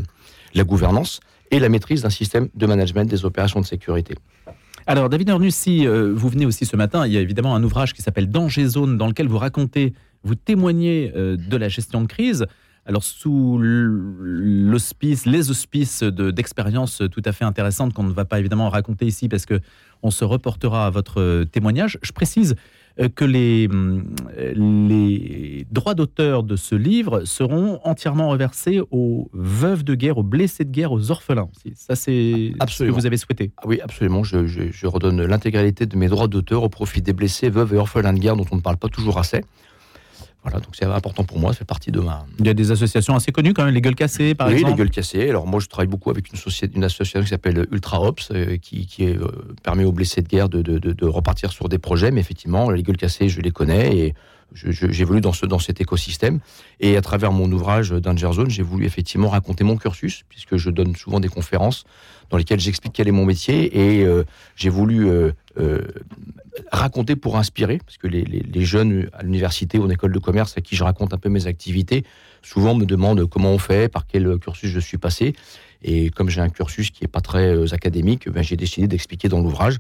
la 0.54 0.66
gouvernance 0.66 1.22
et 1.52 1.60
la 1.60 1.70
maîtrise 1.70 2.02
d'un 2.02 2.10
système 2.10 2.50
de 2.54 2.66
management 2.66 3.10
des 3.10 3.24
opérations 3.24 3.62
de 3.62 3.66
sécurité. 3.66 4.16
Alors, 4.88 5.08
David 5.08 5.30
Arnus, 5.30 5.56
si 5.56 5.88
euh, 5.88 6.12
vous 6.14 6.28
venez 6.28 6.46
aussi 6.46 6.66
ce 6.66 6.76
matin, 6.76 7.08
il 7.08 7.14
y 7.14 7.18
a 7.18 7.22
évidemment 7.22 7.56
un 7.56 7.64
ouvrage 7.64 7.94
qui 7.94 8.02
s'appelle 8.02 8.30
Danger 8.30 8.68
Zone, 8.68 8.98
dans 8.98 9.08
lequel 9.08 9.30
vous 9.30 9.38
racontez, 9.38 9.94
vous 10.24 10.36
témoignez 10.36 11.12
de 11.16 11.58
la 11.58 11.70
gestion 11.70 12.02
de 12.02 12.08
crise. 12.08 12.46
Alors, 12.88 13.04
sous 13.04 13.60
l'hospice, 13.60 15.26
les 15.26 15.52
auspices 15.52 16.04
d'expériences 16.04 17.04
tout 17.12 17.22
à 17.26 17.34
fait 17.34 17.44
intéressantes 17.44 17.94
qu'on 17.94 18.04
ne 18.04 18.14
va 18.14 18.24
pas 18.24 18.40
évidemment 18.40 18.70
raconter 18.70 19.06
ici 19.06 19.28
parce 19.28 19.46
que 19.46 19.60
on 20.04 20.10
se 20.10 20.24
reportera 20.24 20.88
à 20.88 20.90
votre 20.90 21.44
témoignage. 21.52 22.00
Je 22.02 22.14
précise 22.14 22.56
euh, 23.02 23.10
que 23.10 23.26
les, 23.26 23.68
les 24.56 25.68
droits 25.70 25.96
d'auteur 25.96 26.44
de 26.44 26.56
ce 26.56 26.76
livre 26.76 27.26
seront 27.26 27.82
entièrement 27.84 28.30
reversés 28.30 28.80
aux 28.90 29.30
veuves 29.34 29.84
de 29.84 29.94
guerre, 29.94 30.18
aux 30.18 30.24
blessés 30.24 30.64
de 30.64 30.72
guerre, 30.72 30.94
aux 30.94 31.12
orphelins. 31.12 31.50
Ça, 31.76 31.96
c'est 31.96 32.54
ce 32.70 32.84
que 32.86 32.90
vous 32.90 33.06
avez 33.06 33.18
souhaité. 33.18 33.52
Ah 33.58 33.64
oui, 33.68 33.82
absolument. 33.82 34.24
Je, 34.24 34.48
je 34.48 34.88
redonne 34.88 35.22
l'intégralité 35.26 35.88
de 35.88 35.98
mes 35.98 36.08
droits 36.08 36.30
d'auteur 36.30 36.64
au 36.64 36.70
profit 36.70 37.02
des 37.02 37.14
blessés, 37.14 37.50
veuves 37.50 37.74
et 37.74 37.78
orphelins 37.78 38.14
de 38.14 38.20
guerre 38.20 38.38
dont 38.38 38.46
on 38.52 38.56
ne 38.56 38.62
parle 38.62 38.78
pas 38.78 38.88
toujours 38.88 39.18
assez. 39.20 39.44
Voilà, 40.50 40.64
donc 40.64 40.76
c'est 40.78 40.86
important 40.86 41.26
pour 41.26 41.40
moi, 41.40 41.52
ça 41.52 41.60
fait 41.60 41.66
partie 41.66 41.92
de 41.92 42.00
ma. 42.00 42.26
Il 42.40 42.48
y 42.48 42.50
a 42.50 42.54
des 42.54 42.72
associations 42.72 43.16
assez 43.16 43.34
connues 43.34 43.54
quand 43.54 43.66
même, 43.66 43.74
les 43.74 43.82
Gueules 43.82 43.96
Cassées 43.96 44.34
par 44.34 44.48
exemple. 44.48 44.64
Oui, 44.64 44.72
les 44.72 44.78
Gueules 44.78 44.92
Cassées. 44.92 45.30
Alors 45.30 45.46
moi 45.46 45.60
je 45.60 45.68
travaille 45.68 45.90
beaucoup 45.90 46.10
avec 46.10 46.32
une, 46.32 46.38
société, 46.38 46.78
une 46.78 46.86
association 46.86 47.22
qui 47.22 47.28
s'appelle 47.28 47.68
Ultra 47.70 48.02
Ops, 48.02 48.30
euh, 48.32 48.56
qui, 48.56 48.86
qui 48.86 49.04
est, 49.04 49.18
euh, 49.18 49.28
permet 49.62 49.84
aux 49.84 49.92
blessés 49.92 50.22
de 50.22 50.28
guerre 50.30 50.48
de, 50.48 50.62
de, 50.62 50.78
de, 50.80 51.06
repartir 51.06 51.52
sur 51.52 51.68
des 51.68 51.80
projets, 51.80 52.12
mais 52.12 52.22
effectivement 52.22 52.70
les 52.70 52.82
Gueules 52.82 52.96
Cassées 52.96 53.28
je 53.28 53.42
les 53.42 53.52
connais 53.52 53.98
et 53.98 54.14
j'évolue 54.54 55.22
dans, 55.22 55.34
ce, 55.34 55.46
dans 55.46 55.60
cet 55.60 55.82
écosystème. 55.82 56.40
Et 56.80 56.98
à 56.98 57.02
travers 57.02 57.32
mon 57.32 57.52
ouvrage 57.52 57.92
Danger 57.92 58.32
Zone, 58.34 58.50
j'ai 58.50 58.64
voulu 58.64 58.86
effectivement 58.86 59.30
raconter 59.30 59.64
mon 59.64 59.78
cursus, 59.78 60.24
puisque 60.30 60.58
je 60.58 60.70
donne 60.70 60.96
souvent 60.96 61.20
des 61.20 61.30
conférences 61.30 61.84
dans 62.30 62.38
lesquelles 62.38 62.60
j'explique 62.60 62.94
quel 62.94 63.08
est 63.08 63.12
mon 63.12 63.26
métier 63.26 64.00
et 64.00 64.04
euh, 64.04 64.24
j'ai 64.56 64.70
voulu 64.70 65.10
raconter 66.72 67.16
pour 67.16 67.38
inspirer, 67.38 67.80
parce 67.80 67.98
que 67.98 68.08
les, 68.08 68.66
jeunes 68.66 69.10
à 69.14 69.24
l'université 69.24 69.78
ou 69.78 69.84
en 69.84 69.90
école 69.90 70.12
de 70.12 70.20
commerce 70.20 70.58
à 70.58 70.62
qui 70.62 70.76
je 70.76 70.84
raconte 70.84 71.14
un 71.14 71.18
peu 71.18 71.30
mes 71.30 71.48
activités, 71.48 72.04
souvent 72.42 72.76
me 72.76 72.86
demandent 72.86 73.26
comment 73.28 73.52
on 73.52 73.58
fait, 73.58 73.92
par 73.92 74.08
quel 74.08 74.38
cursus 74.40 74.70
je 74.72 74.80
suis 74.80 74.98
passé. 74.98 75.36
Et 75.84 76.10
comme 76.10 76.30
j'ai 76.30 76.42
un 76.42 76.50
cursus 76.50 76.92
qui 76.92 77.04
n'est 77.04 77.08
pas 77.08 77.22
très 77.22 77.54
euh, 77.54 77.74
académique, 77.74 78.30
ben, 78.30 78.42
j'ai 78.44 78.56
décidé 78.56 78.88
d'expliquer 78.88 79.30
dans 79.30 79.40
l'ouvrage 79.40 79.78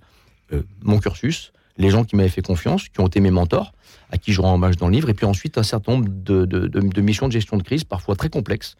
euh, 0.53 0.61
mon 0.83 0.99
cursus, 0.99 1.51
les 1.77 1.89
gens 1.89 2.03
qui 2.03 2.15
m'avaient 2.15 2.29
fait 2.29 2.41
confiance, 2.41 2.89
qui 2.89 2.99
ont 2.99 3.07
été 3.07 3.19
mes 3.19 3.31
mentors, 3.31 3.73
à 4.11 4.17
qui 4.17 4.33
je 4.33 4.41
rends 4.41 4.55
hommage 4.55 4.77
dans 4.77 4.87
le 4.87 4.93
livre, 4.93 5.09
et 5.09 5.13
puis 5.13 5.25
ensuite 5.25 5.57
un 5.57 5.63
certain 5.63 5.93
nombre 5.93 6.07
de, 6.09 7.01
missions 7.01 7.27
de 7.27 7.33
gestion 7.33 7.57
de 7.57 7.63
crise, 7.63 7.83
parfois 7.83 8.15
très 8.15 8.29
complexes, 8.29 8.75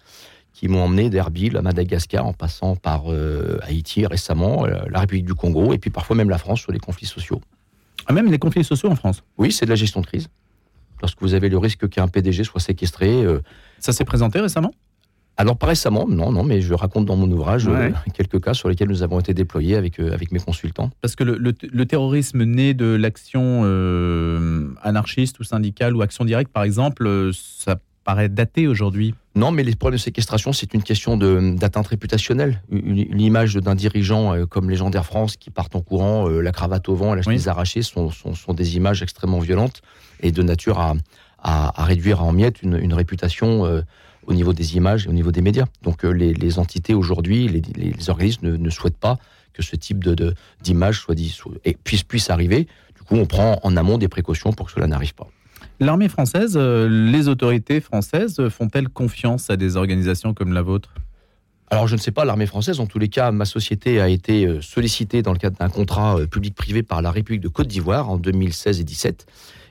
qui 0.54 0.68
m'ont 0.68 0.84
emmené 0.84 1.10
d'Erbil 1.10 1.56
à 1.58 1.62
Madagascar, 1.62 2.26
en 2.26 2.34
passant 2.34 2.76
par 2.76 3.12
euh, 3.12 3.60
Haïti 3.62 4.06
récemment, 4.06 4.66
la 4.66 5.00
République 5.00 5.26
du 5.26 5.36
Congo, 5.36 5.74
et 5.74 5.78
puis 5.78 5.92
parfois 5.92 6.16
même 6.16 6.30
la 6.30 6.40
France 6.40 6.62
sur 6.62 6.72
les 6.72 6.80
conflits 6.80 7.06
sociaux. 7.06 7.42
Ah, 8.08 8.14
même 8.14 8.32
les 8.32 8.40
conflits 8.40 8.64
sociaux 8.64 8.90
en 8.90 8.96
France? 8.96 9.24
Oui, 9.38 9.52
c'est 9.52 9.66
de 9.66 9.70
la 9.70 9.76
gestion 9.76 10.02
de 10.02 10.06
crise. 10.06 10.30
Lorsque 11.02 11.22
vous 11.22 11.34
avez 11.34 11.50
le 11.50 11.58
risque 11.58 11.88
qu'un 11.90 12.08
PDG 12.08 12.44
soit 12.44 12.62
séquestré. 12.62 13.24
Euh, 13.24 13.42
ça 13.80 13.92
s'est 13.92 14.06
présenté 14.06 14.40
récemment? 14.40 14.72
Alors 15.38 15.58
pas 15.58 15.68
récemment, 15.68 16.08
non, 16.08 16.32
non, 16.32 16.44
mais 16.44 16.62
je 16.62 16.74
raconte 16.74 17.06
dans 17.06 17.16
mon 17.16 17.30
ouvrage 17.32 17.68
euh, 17.68 17.92
quelques 18.14 18.44
cas 18.44 18.54
sur 18.54 18.70
lesquels 18.70 18.90
nous 18.90 19.04
avons 19.04 19.20
été 19.20 19.34
déployés 19.34 19.76
avec, 19.76 20.00
euh, 20.00 20.12
avec 20.12 20.32
mes 20.32 20.40
consultants. 20.40 20.90
Parce 21.02 21.16
que 21.16 21.24
le, 21.24 21.38
le, 21.38 21.86
terrorisme 21.86 22.44
né 22.44 22.74
de 22.74 22.96
l'action 22.96 23.64
anarchiste 24.82 25.40
ou 25.40 25.44
syndicale 25.44 25.96
ou 25.96 26.02
action 26.02 26.26
directe, 26.26 26.52
par 26.52 26.64
exemple, 26.64 27.32
ça 27.34 27.78
paraît 28.08 28.30
daté 28.30 28.68
aujourd'hui. 28.68 29.14
Non, 29.36 29.52
mais 29.52 29.64
les 29.64 29.76
problèmes 29.76 29.98
de 29.98 30.02
séquestration, 30.02 30.54
c'est 30.54 30.74
une 30.74 30.82
question 30.82 31.18
d'atteinte 31.18 31.88
réputationnelle. 31.88 32.62
L'image 32.72 33.56
d'un 33.56 33.76
dirigeant 33.76 34.34
euh, 34.34 34.46
comme 34.46 34.70
les 34.70 34.78
gens 34.78 34.90
d'Air 34.90 35.06
France 35.06 35.36
qui 35.36 35.50
partent 35.50 35.76
en 35.76 35.82
courant, 35.82 36.30
euh, 36.30 36.40
la 36.40 36.54
cravate 36.54 36.88
au 36.88 36.96
vent, 36.96 37.14
la 37.14 37.22
chemise 37.22 37.50
arrachée, 37.50 37.82
sont, 37.82 38.10
sont, 38.10 38.54
des 38.54 38.78
images 38.78 39.04
extrêmement 39.04 39.40
violentes 39.40 39.82
et 40.22 40.32
de 40.32 40.42
nature 40.42 40.80
à, 40.80 40.96
à, 41.44 41.84
réduire 41.84 42.24
en 42.24 42.32
miettes 42.32 42.64
une, 42.64 42.94
réputation 42.94 43.66
euh, 43.66 43.82
au 44.28 44.34
niveau 44.34 44.54
des 44.54 44.76
images 44.76 45.06
et 45.06 45.10
au 45.10 45.14
niveau 45.14 45.32
des 45.32 45.42
médias. 45.42 45.66
Donc 45.82 46.04
les, 46.04 46.60
entités 46.60 46.94
aujourd'hui, 46.94 47.48
les, 47.48 48.10
organismes 48.10 48.58
ne, 48.58 48.70
souhaitent 48.70 48.98
pas 48.98 49.18
que 49.54 49.64
ce 49.64 49.76
type 49.76 50.06
d'image 50.62 50.98
de, 50.98 51.02
soit 51.02 51.16
dit, 51.16 51.36
et 51.66 51.76
puisse, 51.84 52.04
puisse 52.04 52.30
arriver. 52.30 52.68
Du 52.96 53.04
coup, 53.04 53.16
on 53.16 53.26
prend 53.26 53.60
en 53.64 53.76
amont 53.76 53.98
des 53.98 54.08
précautions 54.08 54.54
pour 54.54 54.68
que 54.68 54.74
cela 54.74 54.86
n'arrive 54.86 55.16
pas. 55.16 55.28
L'armée 55.80 56.10
française, 56.10 56.54
euh, 56.56 56.88
les 56.90 57.28
autorités 57.28 57.82
françaises 57.82 58.50
font-elles 58.50 58.90
confiance 58.90 59.50
à 59.50 59.58
des 59.58 59.78
organisations 59.78 60.34
comme 60.34 60.54
la 60.54 60.62
vôtre? 60.62 60.94
Alors 61.70 61.88
je 61.88 61.96
ne 61.96 62.00
sais 62.00 62.12
pas, 62.12 62.26
l'armée 62.26 62.46
française, 62.46 62.80
en 62.80 62.88
tous 62.88 62.98
les 62.98 63.10
cas, 63.10 63.32
ma 63.32 63.46
société 63.46 64.00
a 64.00 64.10
été 64.10 64.46
euh, 64.46 64.62
sollicitée 64.62 65.22
dans 65.22 65.34
le 65.34 65.38
cadre 65.38 65.58
d'un 65.58 65.70
contrat 65.70 66.18
euh, 66.18 66.26
public-privé 66.26 66.82
par 66.82 67.02
la 67.02 67.12
République 67.12 67.42
de 67.42 67.48
Côte 67.48 67.68
d'Ivoire 67.68 68.10
en 68.10 68.18
2016 68.18 68.80
et 68.80 68.84
2017. 68.84 69.26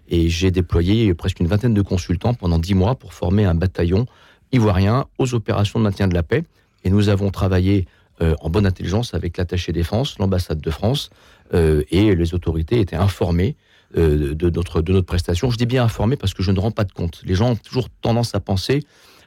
Et 0.08 0.28
j'ai 0.28 0.52
déployé 0.52 1.12
presque 1.14 1.40
une 1.40 1.48
vingtaine 1.48 1.75
de 1.75 1.82
consultants 1.82 2.34
pendant 2.34 2.58
dix 2.60 2.75
mois 2.75 2.94
pour 2.94 3.12
former 3.12 3.44
un 3.44 3.54
bataillon 3.54 4.06
ivoirien 4.53 5.07
aux 5.19 5.35
opérations 5.35 5.79
de 5.79 5.85
maintien 5.85 6.09
de 6.09 6.15
la 6.15 6.23
paix. 6.23 6.45
Et 6.85 6.91
nous 6.91 7.09
avons 7.09 7.31
travaillé 7.31 7.87
euh, 8.21 8.35
en 8.41 8.50
bonne 8.50 8.67
intelligence 8.67 9.15
avec 9.15 9.37
l'attaché 9.37 9.73
défense, 9.73 10.19
l'ambassade 10.19 10.61
de 10.61 10.71
France, 10.71 11.11
et 11.53 12.17
les 12.17 12.35
autorités 12.35 12.81
étaient 12.81 12.97
informées 12.97 13.55
de, 13.95 14.50
notre, 14.50 14.83
de 14.83 14.93
notre 14.93 15.07
prestation. 15.07 15.49
Je 15.49 15.57
dis 15.57 15.65
bien 15.65 15.85
informées 15.85 16.17
parce 16.17 16.35
que 16.35 16.43
je 16.43 16.50
ne 16.50 16.59
rends 16.59 16.73
pas 16.73 16.83
de 16.83 16.91
compte. 16.91 17.23
Les 17.25 17.37
gens 17.37 17.53
ont 17.53 17.57
toujours 17.57 17.88
tendance 18.03 18.35
à 18.35 18.41
penser 18.41 18.83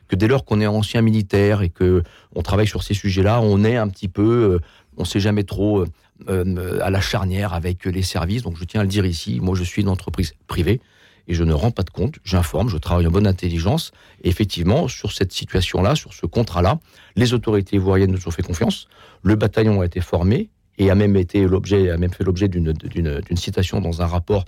que 0.09 0.15
dès 0.15 0.27
lors 0.27 0.43
qu'on 0.43 0.59
est 0.59 0.67
ancien 0.67 1.01
militaire 1.01 1.61
et 1.61 1.69
que 1.69 2.03
on 2.35 2.41
travaille 2.41 2.67
sur 2.67 2.83
ces 2.83 2.93
sujets-là, 2.93 3.39
on 3.41 3.63
est 3.63 3.77
un 3.77 3.87
petit 3.87 4.09
peu, 4.09 4.55
euh, 4.55 4.59
on 4.97 5.03
ne 5.03 5.07
sait 5.07 5.21
jamais 5.21 5.43
trop 5.43 5.81
euh, 5.81 5.87
euh, 6.27 6.79
à 6.81 6.89
la 6.89 6.99
charnière 6.99 7.53
avec 7.53 7.85
les 7.85 8.01
services. 8.01 8.41
Donc 8.41 8.57
je 8.57 8.65
tiens 8.65 8.81
à 8.81 8.83
le 8.83 8.89
dire 8.89 9.05
ici, 9.05 9.39
moi 9.41 9.55
je 9.55 9.63
suis 9.63 9.81
une 9.81 9.89
entreprise 9.89 10.33
privée 10.47 10.81
et 11.27 11.33
je 11.33 11.43
ne 11.43 11.53
rends 11.53 11.71
pas 11.71 11.83
de 11.83 11.89
compte, 11.89 12.15
j'informe, 12.23 12.69
je 12.69 12.77
travaille 12.77 13.07
en 13.07 13.11
bonne 13.11 13.27
intelligence. 13.27 13.91
Et 14.23 14.29
effectivement, 14.29 14.87
sur 14.87 15.11
cette 15.11 15.31
situation-là, 15.31 15.95
sur 15.95 16.13
ce 16.13 16.25
contrat-là, 16.25 16.79
les 17.15 17.33
autorités 17.33 17.75
ivoiriennes 17.75 18.11
nous 18.11 18.27
ont 18.27 18.31
fait 18.31 18.41
confiance. 18.43 18.87
Le 19.23 19.35
bataillon 19.35 19.81
a 19.81 19.85
été 19.85 20.01
formé 20.01 20.49
et 20.77 20.89
a 20.89 20.95
même 20.95 21.15
été 21.15 21.45
l'objet, 21.45 21.89
a 21.89 21.97
même 21.97 22.13
fait 22.13 22.23
l'objet 22.23 22.47
d'une 22.47 23.37
citation 23.37 23.81
dans 23.81 24.01
un 24.01 24.07
rapport 24.07 24.45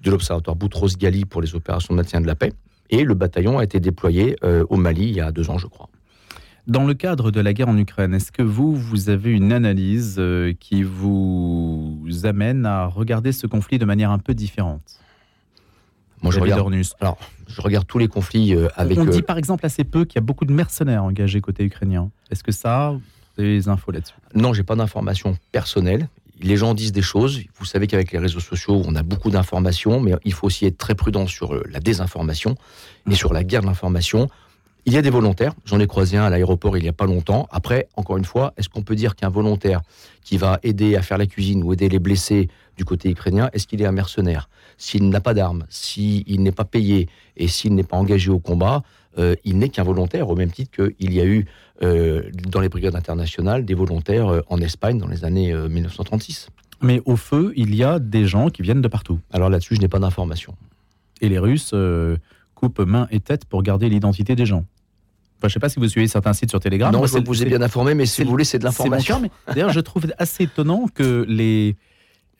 de 0.00 0.10
l'Observatoire 0.10 0.56
Boutros-Ghali 0.56 1.24
pour 1.24 1.40
les 1.40 1.54
opérations 1.54 1.94
de 1.94 1.96
maintien 1.96 2.20
de 2.20 2.26
la 2.26 2.34
paix. 2.34 2.52
Et 2.90 3.02
le 3.04 3.14
bataillon 3.14 3.58
a 3.58 3.64
été 3.64 3.80
déployé 3.80 4.36
euh, 4.44 4.66
au 4.68 4.76
Mali 4.76 5.08
il 5.08 5.14
y 5.14 5.20
a 5.20 5.32
deux 5.32 5.50
ans, 5.50 5.58
je 5.58 5.66
crois. 5.66 5.88
Dans 6.66 6.84
le 6.84 6.94
cadre 6.94 7.30
de 7.30 7.40
la 7.40 7.52
guerre 7.52 7.68
en 7.68 7.76
Ukraine, 7.76 8.14
est-ce 8.14 8.32
que 8.32 8.42
vous, 8.42 8.74
vous 8.74 9.10
avez 9.10 9.30
une 9.30 9.52
analyse 9.52 10.16
euh, 10.18 10.54
qui 10.58 10.82
vous 10.82 12.06
amène 12.24 12.64
à 12.64 12.86
regarder 12.86 13.32
ce 13.32 13.46
conflit 13.46 13.78
de 13.78 13.84
manière 13.84 14.10
un 14.10 14.18
peu 14.18 14.34
différente? 14.34 14.98
Moi, 16.24 16.32
je 16.32 16.40
regarde, 16.40 16.74
alors, 17.00 17.18
je 17.46 17.60
regarde 17.60 17.86
tous 17.86 17.98
les 17.98 18.08
conflits 18.08 18.54
euh, 18.54 18.68
avec... 18.76 18.98
On 18.98 19.04
dit 19.04 19.22
par 19.22 19.36
exemple 19.36 19.66
assez 19.66 19.84
peu 19.84 20.04
qu'il 20.04 20.16
y 20.16 20.18
a 20.18 20.22
beaucoup 20.22 20.46
de 20.46 20.52
mercenaires 20.52 21.04
engagés 21.04 21.40
côté 21.40 21.64
ukrainien. 21.64 22.10
Est-ce 22.30 22.42
que 22.42 22.50
ça, 22.50 22.92
vous 22.92 23.42
avez 23.42 23.58
des 23.58 23.68
infos 23.68 23.92
là-dessus? 23.92 24.14
Non, 24.34 24.54
j'ai 24.54 24.62
pas 24.62 24.74
d'informations 24.74 25.36
personnelles 25.52 26.08
les 26.40 26.56
gens 26.56 26.74
disent 26.74 26.92
des 26.92 27.02
choses. 27.02 27.40
Vous 27.58 27.64
savez 27.64 27.86
qu'avec 27.86 28.12
les 28.12 28.18
réseaux 28.18 28.40
sociaux, 28.40 28.82
on 28.86 28.94
a 28.94 29.02
beaucoup 29.02 29.30
d'informations, 29.30 30.00
mais 30.00 30.12
il 30.24 30.32
faut 30.32 30.46
aussi 30.46 30.66
être 30.66 30.78
très 30.78 30.94
prudent 30.94 31.26
sur 31.26 31.54
euh, 31.54 31.62
la 31.70 31.80
désinformation 31.80 32.56
et 33.10 33.14
sur 33.14 33.32
la 33.32 33.44
guerre 33.44 33.62
de 33.62 33.66
l'information. 33.66 34.28
Il 34.86 34.92
y 34.92 34.98
a 34.98 35.02
des 35.02 35.10
volontaires. 35.10 35.54
J'en 35.64 35.80
ai 35.80 35.86
croisé 35.86 36.18
un 36.18 36.24
à 36.24 36.30
l'aéroport 36.30 36.76
il 36.76 36.82
n'y 36.82 36.90
a 36.90 36.92
pas 36.92 37.06
longtemps. 37.06 37.48
Après, 37.50 37.88
encore 37.96 38.18
une 38.18 38.24
fois, 38.26 38.52
est-ce 38.58 38.68
qu'on 38.68 38.82
peut 38.82 38.94
dire 38.94 39.16
qu'un 39.16 39.30
volontaire 39.30 39.80
qui 40.22 40.36
va 40.36 40.58
aider 40.62 40.94
à 40.94 41.00
faire 41.00 41.16
la 41.16 41.26
cuisine 41.26 41.62
ou 41.62 41.72
aider 41.72 41.88
les 41.88 41.98
blessés 41.98 42.48
du 42.76 42.84
côté 42.84 43.08
ukrainien, 43.10 43.48
est-ce 43.54 43.66
qu'il 43.66 43.80
est 43.80 43.86
un 43.86 43.92
mercenaire? 43.92 44.50
S'il 44.76 45.08
n'a 45.08 45.20
pas 45.20 45.32
d'armes, 45.32 45.64
s'il 45.70 46.42
n'est 46.42 46.52
pas 46.52 46.66
payé 46.66 47.08
et 47.36 47.48
s'il 47.48 47.74
n'est 47.74 47.84
pas 47.84 47.96
engagé 47.96 48.30
au 48.30 48.40
combat, 48.40 48.82
euh, 49.16 49.34
il 49.44 49.58
n'est 49.58 49.70
qu'un 49.70 49.84
volontaire, 49.84 50.28
au 50.28 50.36
même 50.36 50.50
titre 50.50 50.70
qu'il 50.70 51.14
y 51.14 51.20
a 51.20 51.24
eu 51.24 51.46
euh, 51.82 52.30
dans 52.48 52.60
les 52.60 52.68
brigades 52.68 52.96
internationales 52.96 53.64
des 53.64 53.74
volontaires 53.74 54.28
euh, 54.28 54.40
en 54.48 54.60
Espagne 54.60 54.98
dans 54.98 55.08
les 55.08 55.24
années 55.24 55.54
1936. 55.54 56.50
Mais 56.82 57.00
au 57.06 57.16
feu, 57.16 57.54
il 57.56 57.74
y 57.74 57.84
a 57.84 57.98
des 57.98 58.26
gens 58.26 58.50
qui 58.50 58.60
viennent 58.60 58.82
de 58.82 58.88
partout. 58.88 59.18
Alors 59.32 59.48
là-dessus, 59.48 59.76
je 59.76 59.80
n'ai 59.80 59.88
pas 59.88 60.00
d'informations. 60.00 60.56
Et 61.22 61.30
les 61.30 61.38
Russes 61.38 61.74
coupent 62.54 62.80
main 62.80 63.06
et 63.10 63.20
tête 63.20 63.46
pour 63.46 63.62
garder 63.62 63.88
l'identité 63.88 64.36
des 64.36 64.44
gens. 64.44 64.64
Enfin, 65.38 65.42
je 65.42 65.46
ne 65.48 65.52
sais 65.52 65.60
pas 65.60 65.68
si 65.68 65.78
vous 65.78 65.88
suivez 65.88 66.08
certains 66.08 66.32
sites 66.32 66.50
sur 66.50 66.60
Telegram. 66.60 66.92
Non, 66.92 67.06
je 67.06 67.18
vous 67.18 67.42
ai 67.42 67.46
bien 67.46 67.60
informé, 67.60 67.94
mais 67.94 68.06
si 68.06 68.22
vous 68.22 68.30
voulez, 68.30 68.44
c'est 68.44 68.58
de 68.58 68.64
l'information. 68.64 69.22
D'ailleurs, 69.46 69.70
je 69.70 69.80
trouve 69.80 70.06
assez 70.18 70.44
étonnant 70.44 70.86
que 70.92 71.24
les, 71.28 71.76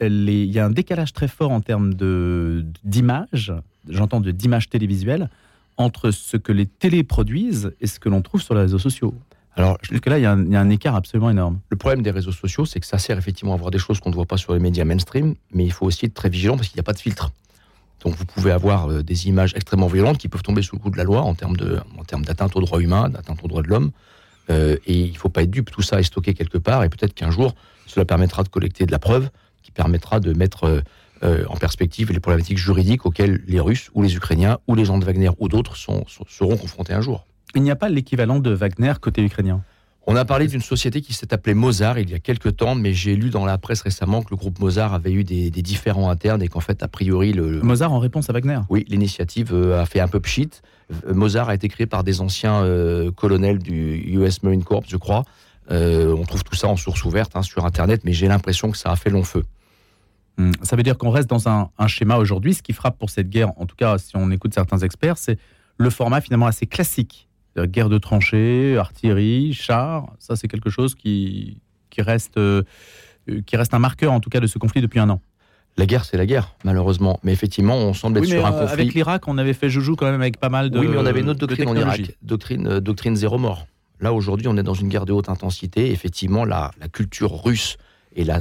il 0.01 0.53
y 0.53 0.59
a 0.59 0.65
un 0.65 0.71
décalage 0.71 1.13
très 1.13 1.29
fort 1.29 1.51
en 1.51 1.61
termes 1.61 1.95
d'image, 2.85 3.53
j'entends 3.89 4.21
de 4.21 4.31
d'image 4.31 4.69
télévisuelle, 4.69 5.29
entre 5.77 6.11
ce 6.11 6.37
que 6.37 6.53
les 6.53 6.67
télés 6.67 7.05
produisent 7.05 7.75
et 7.81 7.87
ce 7.87 7.99
que 7.99 8.09
l'on 8.09 8.23
trouve 8.23 8.41
sur 8.41 8.55
les 8.55 8.61
réseaux 8.63 8.79
sociaux. 8.79 9.15
Alors, 9.57 9.79
je 9.83 9.89
trouve 9.89 10.01
que 10.01 10.11
là, 10.11 10.19
il 10.19 10.23
y, 10.23 10.27
a 10.27 10.33
un, 10.33 10.71
écart 10.71 10.97
absolument 10.97 11.31
énorme. 11.31 11.61
Le 11.71 11.77
problème 11.77 12.03
des 12.03 12.11
réseaux 12.11 12.33
sociaux, 12.33 12.65
c'est 12.65 12.81
que 12.81 12.87
ça 12.87 12.99
sert 12.99 13.19
effectivement 13.19 13.55
à 13.55 13.57
voir 13.57 13.71
des 13.71 13.79
choses 13.79 14.01
qu'on 14.01 14.11
ne 14.11 14.15
voit 14.15 14.27
pas 14.27 14.37
sur 14.37 14.53
les 14.53 14.59
médias 14.59 14.85
mainstream, 14.85 15.35
mais 15.53 15.65
il 15.65 15.73
faut 15.73 15.87
aussi 15.87 16.07
être 16.07 16.15
très 16.15 16.29
vigilant 16.29 16.57
parce 16.57 16.69
qu'il 16.69 16.77
n'y 16.77 16.81
a 16.81 16.85
pas 16.85 16.93
de 16.93 16.99
filtre. 16.99 17.31
Donc, 18.03 18.15
vous 18.17 18.25
pouvez 18.25 18.51
avoir 18.51 18.91
euh, 18.91 19.03
des 19.03 19.29
images 19.29 19.53
extrêmement 19.55 19.87
violentes 19.87 20.19
qui 20.19 20.29
peuvent 20.29 20.43
tomber 20.43 20.63
sous 20.63 20.77
le 20.77 20.81
coup 20.81 20.91
de 20.91 20.97
la 20.97 21.05
loi 21.05 21.23
en 21.23 21.35
termes 21.35 21.57
d'atteinte 21.57 22.57
aux 22.57 22.61
droits 22.61 22.81
humains, 22.81 23.09
d'atteinte 23.09 23.39
aux 23.43 23.49
droits 23.49 23.63
de 23.63 23.69
l'homme. 23.69 23.91
Euh, 24.51 24.77
et 24.87 25.01
il 25.01 25.13
ne 25.13 25.19
faut 25.19 25.31
pas 25.31 25.43
être 25.43 25.51
dupe. 25.51 25.71
Tout 25.71 25.83
ça 25.83 26.01
est 26.01 26.05
stocké 26.05 26.35
quelque 26.35 26.59
part 26.59 26.85
et 26.85 26.89
peut-être 26.89 27.15
qu'un 27.15 27.31
jour, 27.31 27.55
cela 27.87 28.05
permettra 28.05 28.43
de 28.43 28.49
collecter 28.49 28.85
de 28.87 28.93
la 28.93 28.99
preuve 28.99 29.31
qui 29.63 29.71
permettra 29.71 30.21
de 30.21 30.35
mettre 30.35 30.83
euh, 31.23 31.45
en 31.49 31.57
perspective 31.57 32.13
les 32.13 32.21
problématiques 32.21 32.59
juridiques 32.59 33.07
auxquelles 33.07 33.43
les 33.47 33.61
Russes 33.61 33.91
ou 33.95 34.03
les 34.03 34.15
Ukrainiens 34.15 34.59
ou 34.67 34.75
les 34.75 34.85
gens 34.85 34.99
de 34.99 35.05
Wagner 35.05 35.31
ou 35.39 35.49
d'autres 35.49 35.77
seront 35.77 36.57
confrontés 36.57 36.93
un 36.93 37.01
jour. 37.01 37.25
Il 37.55 37.63
n'y 37.63 37.71
a 37.71 37.77
pas 37.77 37.89
l'équivalent 37.89 38.41
de 38.41 38.51
Wagner 38.51 38.93
côté 39.01 39.23
ukrainien? 39.23 39.63
On 40.07 40.17
a 40.17 40.25
parlé 40.25 40.47
d'une 40.47 40.61
société 40.61 41.01
qui 41.01 41.13
s'est 41.13 41.33
appelée 41.33 41.55
Mozart 41.55 41.99
il 41.99 42.11
y 42.11 42.15
a 42.15 42.19
quelques 42.19 42.57
temps, 42.57 42.75
mais 42.75 42.93
j'ai 42.93 43.17
lu 43.17 43.31
dans 43.31 43.47
la 43.47 43.59
presse 43.59 43.81
récemment 43.81 44.23
que 44.23 44.31
le 44.31 44.37
groupe 44.37 44.59
Mozart 44.59 44.93
avait 44.93 45.13
eu 45.13 45.25
des, 45.25 45.51
différends 45.51 46.11
internes 46.11 46.43
et 46.43 46.49
qu'en 46.49 46.61
fait, 46.61 46.83
a 46.83 46.89
priori, 46.89 47.33
le, 47.33 47.63
Mozart 47.63 47.93
en 47.93 47.99
réponse 47.99 48.29
à 48.29 48.33
Wagner. 48.33 48.61
Oui, 48.69 48.85
l'initiative 48.89 49.51
euh, 49.53 49.81
a 49.81 49.87
fait 49.87 50.01
un 50.01 50.09
peu 50.09 50.21
pchit. 50.21 50.51
Euh, 51.07 51.15
Mozart 51.15 51.49
a 51.49 51.55
été 51.55 51.69
créé 51.69 51.87
par 51.87 52.05
des 52.05 52.21
anciens 52.21 52.63
colonels 53.17 53.59
du 53.59 53.97
US 54.19 54.43
Marine 54.43 54.65
Corps, 54.65 54.85
je 54.87 54.97
crois. 54.97 55.25
on 55.71 56.25
trouve 56.27 56.45
tout 56.45 56.55
ça 56.55 56.69
en 56.69 56.77
source 56.77 57.05
ouverte 57.05 57.33
hein, 57.35 57.43
sur 57.43 57.65
Internet, 57.65 58.03
mais 58.05 58.13
j'ai 58.13 58.29
l'impression 58.29 58.71
que 58.71 58.77
ça 58.77 58.91
a 58.91 58.97
fait 58.97 59.11
long 59.11 59.25
feu. 59.25 59.45
Hmm. 60.37 60.51
Ça 60.63 60.77
veut 60.77 60.83
dire 60.83 60.99
qu'on 60.99 61.11
reste 61.11 61.29
dans 61.29 61.49
un, 61.49 61.71
schéma 61.87 62.17
aujourd'hui. 62.17 62.55
Ce 62.55 62.63
qui 62.63 62.73
frappe 62.73 62.99
pour 62.99 63.11
cette 63.11 63.29
guerre, 63.29 63.53
en 63.57 63.67
tout 63.67 63.77
cas 63.77 63.99
si 63.99 64.17
on 64.17 64.31
écoute 64.31 64.53
certains 64.55 64.79
experts, 64.79 65.19
c'est 65.19 65.39
le 65.77 65.91
format 65.91 66.21
finalement 66.21 66.47
assez 66.47 66.67
classique. 66.67 67.29
Guerre 67.57 67.89
de 67.89 67.99
tranchées, 67.99 68.77
artillerie, 68.77 69.53
chars, 69.53 70.13
ça 70.19 70.37
c'est 70.37 70.49
quelque 70.49 70.71
chose 70.71 70.95
qui, 70.95 71.59
qui, 71.91 72.03
reste, 72.03 72.37
euh, 72.37 72.63
qui 73.47 73.57
reste 73.57 73.75
un 73.75 73.79
marqueur 73.79 74.13
en 74.13 74.21
tout 74.21 74.31
cas 74.31 74.41
de 74.41 74.47
ce 74.47 74.59
conflit 74.59 74.81
depuis 74.81 74.99
un 74.99 75.11
an. 75.11 75.21
La 75.77 75.87
guerre, 75.87 76.05
c'est 76.05 76.17
la 76.17 76.27
guerre, 76.27 76.55
malheureusement. 76.65 77.19
Mais 77.25 77.33
effectivement, 77.33 77.77
on 77.77 77.95
semble 77.95 78.19
être 78.19 78.27
sur 78.27 78.47
un 78.47 78.53
euh, 78.53 78.61
conflit. 78.61 78.83
Avec 78.83 78.95
l'Irak, 78.95 79.27
on 79.27 79.39
avait 79.39 79.55
fait 79.55 79.69
joujou 79.69 79.97
quand 79.97 80.07
même 80.07 80.21
avec 80.21 80.39
pas 80.39 80.49
mal 80.49 80.71
de. 80.71 80.79
Oui, 80.79 80.87
mais 80.89 80.97
on 80.97 81.07
avait 81.07 81.21
une 81.21 81.31
autre 81.31 81.41
doctrine 81.41 81.69
en 81.69 81.75
Irak, 81.75 82.17
doctrine, 82.23 82.67
euh, 82.67 82.81
doctrine 82.81 83.17
zéro 83.17 83.39
mort. 83.39 83.67
Là, 84.01 84.13
aujourd'hui, 84.13 84.47
on 84.49 84.57
est 84.57 84.63
dans 84.63 84.75
une 84.75 84.89
guerre 84.89 85.05
de 85.05 85.13
haute 85.13 85.29
intensité. 85.29 85.91
Effectivement, 85.91 86.45
la, 86.45 86.71
la 86.81 86.89
culture 86.89 87.43
russe 87.43 87.77
et 88.17 88.25
la, 88.25 88.41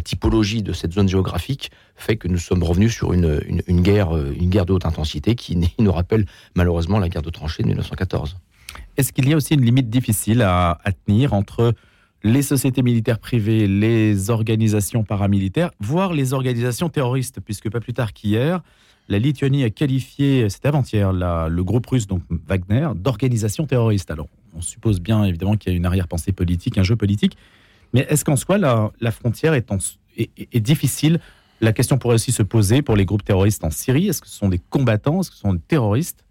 typologie 0.00 0.62
de 0.62 0.72
cette 0.72 0.92
zone 0.92 1.08
géographique 1.08 1.70
fait 1.94 2.16
que 2.16 2.28
nous 2.28 2.38
sommes 2.38 2.62
revenus 2.62 2.94
sur 2.94 3.12
une, 3.12 3.40
guerre, 3.82 4.16
euh, 4.16 4.34
une 4.38 4.50
guerre 4.50 4.66
de 4.66 4.72
haute 4.72 4.86
intensité 4.86 5.34
qui 5.34 5.56
nous 5.78 5.92
rappelle 5.92 6.26
malheureusement 6.54 6.98
la 6.98 7.08
guerre 7.08 7.22
de 7.22 7.30
tranchées 7.30 7.62
de 7.62 7.68
1914. 7.68 8.36
Est-ce 8.96 9.12
qu'il 9.12 9.28
y 9.28 9.32
a 9.32 9.36
aussi 9.36 9.54
une 9.54 9.64
limite 9.64 9.90
difficile 9.90 10.42
à, 10.42 10.78
tenir 11.06 11.34
entre 11.34 11.74
les 12.24 12.42
sociétés 12.42 12.82
militaires 12.82 13.18
privées, 13.18 13.66
les 13.66 14.30
organisations 14.30 15.02
paramilitaires, 15.02 15.70
voire 15.80 16.12
les 16.12 16.34
organisations 16.34 16.88
terroristes, 16.88 17.40
puisque 17.40 17.68
pas 17.70 17.80
plus 17.80 17.94
tard 17.94 18.12
qu'hier, 18.12 18.62
la 19.08 19.18
Lituanie 19.18 19.64
a 19.64 19.70
qualifié, 19.70 20.48
c'était 20.48 20.68
avant-hier, 20.68 21.12
le 21.12 21.62
groupe 21.62 21.86
russe, 21.86 22.06
donc 22.06 22.22
Wagner, 22.30 22.88
d'organisation 22.94 23.66
terroriste. 23.66 24.10
Alors, 24.10 24.28
on 24.54 24.60
suppose 24.60 25.00
bien 25.00 25.24
évidemment 25.24 25.56
qu'il 25.56 25.72
y 25.72 25.74
a 25.74 25.76
une 25.76 25.86
arrière-pensée 25.86 26.32
politique, 26.32 26.78
un 26.78 26.84
jeu 26.84 26.94
politique, 26.94 27.36
mais 27.92 28.06
est-ce 28.08 28.24
qu'en 28.24 28.36
soi, 28.36 28.58
la, 28.58 29.10
frontière 29.10 29.54
est, 29.54 30.60
difficile? 30.60 31.20
La 31.60 31.72
question 31.72 31.98
pourrait 31.98 32.14
aussi 32.14 32.32
se 32.32 32.42
poser 32.42 32.82
pour 32.82 32.96
les 32.96 33.04
groupes 33.04 33.24
terroristes 33.24 33.64
en 33.64 33.70
Syrie. 33.70 34.08
Est-ce 34.08 34.20
que 34.20 34.28
ce 34.28 34.36
sont 34.36 34.48
des 34.48 34.58
combattants? 34.58 35.20
Est-ce 35.20 35.30
que 35.30 35.36
ce 35.36 35.42
sont 35.42 35.54
des 35.54 35.60
terroristes? 35.60 36.24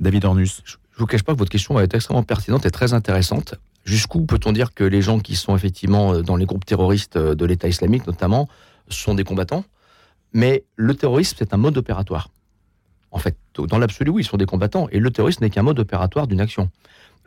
David 0.00 0.24
Ornus. 0.24 0.62
Je 0.98 1.02
ne 1.02 1.06
vous 1.06 1.12
cache 1.12 1.22
pas 1.22 1.32
que 1.32 1.38
votre 1.38 1.52
question 1.52 1.78
est 1.78 1.94
extrêmement 1.94 2.24
pertinente 2.24 2.66
et 2.66 2.72
très 2.72 2.92
intéressante. 2.92 3.54
Jusqu'où 3.84 4.26
peut-on 4.26 4.50
dire 4.50 4.74
que 4.74 4.82
les 4.82 5.00
gens 5.00 5.20
qui 5.20 5.36
sont 5.36 5.54
effectivement 5.54 6.12
euh, 6.12 6.22
dans 6.22 6.34
les 6.34 6.44
groupes 6.44 6.64
terroristes 6.66 7.14
euh, 7.14 7.36
de 7.36 7.44
l'État 7.44 7.68
islamique, 7.68 8.04
notamment, 8.08 8.48
sont 8.88 9.14
des 9.14 9.22
combattants? 9.22 9.64
Mais 10.32 10.64
le 10.74 10.96
terrorisme, 10.96 11.36
c'est 11.38 11.54
un 11.54 11.56
mode 11.56 11.78
opératoire. 11.78 12.30
En 13.12 13.18
fait, 13.18 13.36
dans 13.56 13.78
l'absolu, 13.78 14.10
oui, 14.10 14.22
ils 14.22 14.26
sont 14.26 14.38
des 14.38 14.44
combattants. 14.44 14.88
Et 14.90 14.98
le 14.98 15.12
terrorisme 15.12 15.44
n'est 15.44 15.50
qu'un 15.50 15.62
mode 15.62 15.78
opératoire 15.78 16.26
d'une 16.26 16.40
action. 16.40 16.68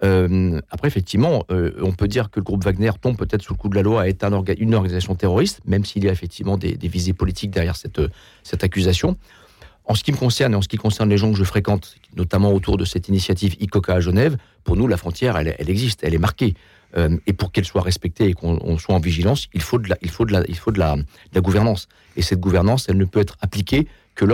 Euh, 0.03 0.59
après, 0.69 0.89
effectivement, 0.89 1.45
on 1.49 1.93
peut 1.93 2.09
dire 2.09 2.29
que 2.29 2.41
le 2.41 2.43
groupe 2.43 2.65
Wagner 2.65 2.91
tombe 2.99 3.15
peut-être 3.15 3.41
sous 3.41 3.53
le 3.53 3.57
coup 3.57 3.69
de 3.69 3.75
la 3.75 3.83
loi, 3.83 4.09
est 4.09 4.25
un 4.25 4.43
une 4.57 4.75
organisation 4.75 5.15
terroriste, 5.15 5.61
même 5.65 5.85
s'il 5.85 6.03
y 6.03 6.09
a 6.09 6.11
effectivement 6.11 6.57
des, 6.57 6.75
visées 6.75 7.13
politiques 7.13 7.51
derrière 7.51 7.77
cette 7.77 8.63
accusation. 8.65 9.15
En 9.85 9.95
ce 9.95 10.03
qui 10.03 10.11
me 10.11 10.17
concerne 10.17 10.53
et 10.53 10.55
en 10.55 10.61
ce 10.61 10.67
qui 10.67 10.77
concerne 10.77 11.09
les 11.09 11.17
gens 11.17 11.31
que 11.31 11.37
je 11.37 11.43
fréquente, 11.43 11.95
notamment 12.15 12.53
autour 12.53 12.77
de 12.77 12.85
cette 12.85 13.07
initiative 13.07 13.55
ICOCA 13.59 13.95
à 13.95 13.99
Genève, 13.99 14.37
pour 14.63 14.77
nous, 14.77 14.87
la 14.87 14.97
frontière, 14.97 15.37
elle, 15.37 15.69
existe, 15.69 16.03
elle 16.03 16.13
est 16.13 16.19
marquée. 16.19 16.53
Euh, 16.97 17.17
et 17.25 17.33
pour 17.33 17.51
qu'elle 17.51 17.65
soit 17.65 17.81
respectée 17.81 18.27
et 18.27 18.33
qu'on 18.33 18.77
soit 18.77 18.93
en 18.93 18.99
vigilance, 18.99 19.47
il 19.53 19.61
faut, 19.61 19.79
de 19.79 19.89
la, 19.89 19.97
il 20.01 20.09
faut, 20.09 20.25
de 20.25 20.33
la, 20.33 20.43
il 20.47 20.57
faut 20.57 20.71
de, 20.71 20.79
la, 20.79 20.97
gouvernance. 21.37 21.87
Et 22.15 22.21
cette 22.21 22.39
gouvernance, 22.39 22.89
elle 22.89 22.97
ne 22.97 23.05
peut 23.05 23.19
être 23.19 23.37
appliquée 23.41 23.87
que 24.15 24.25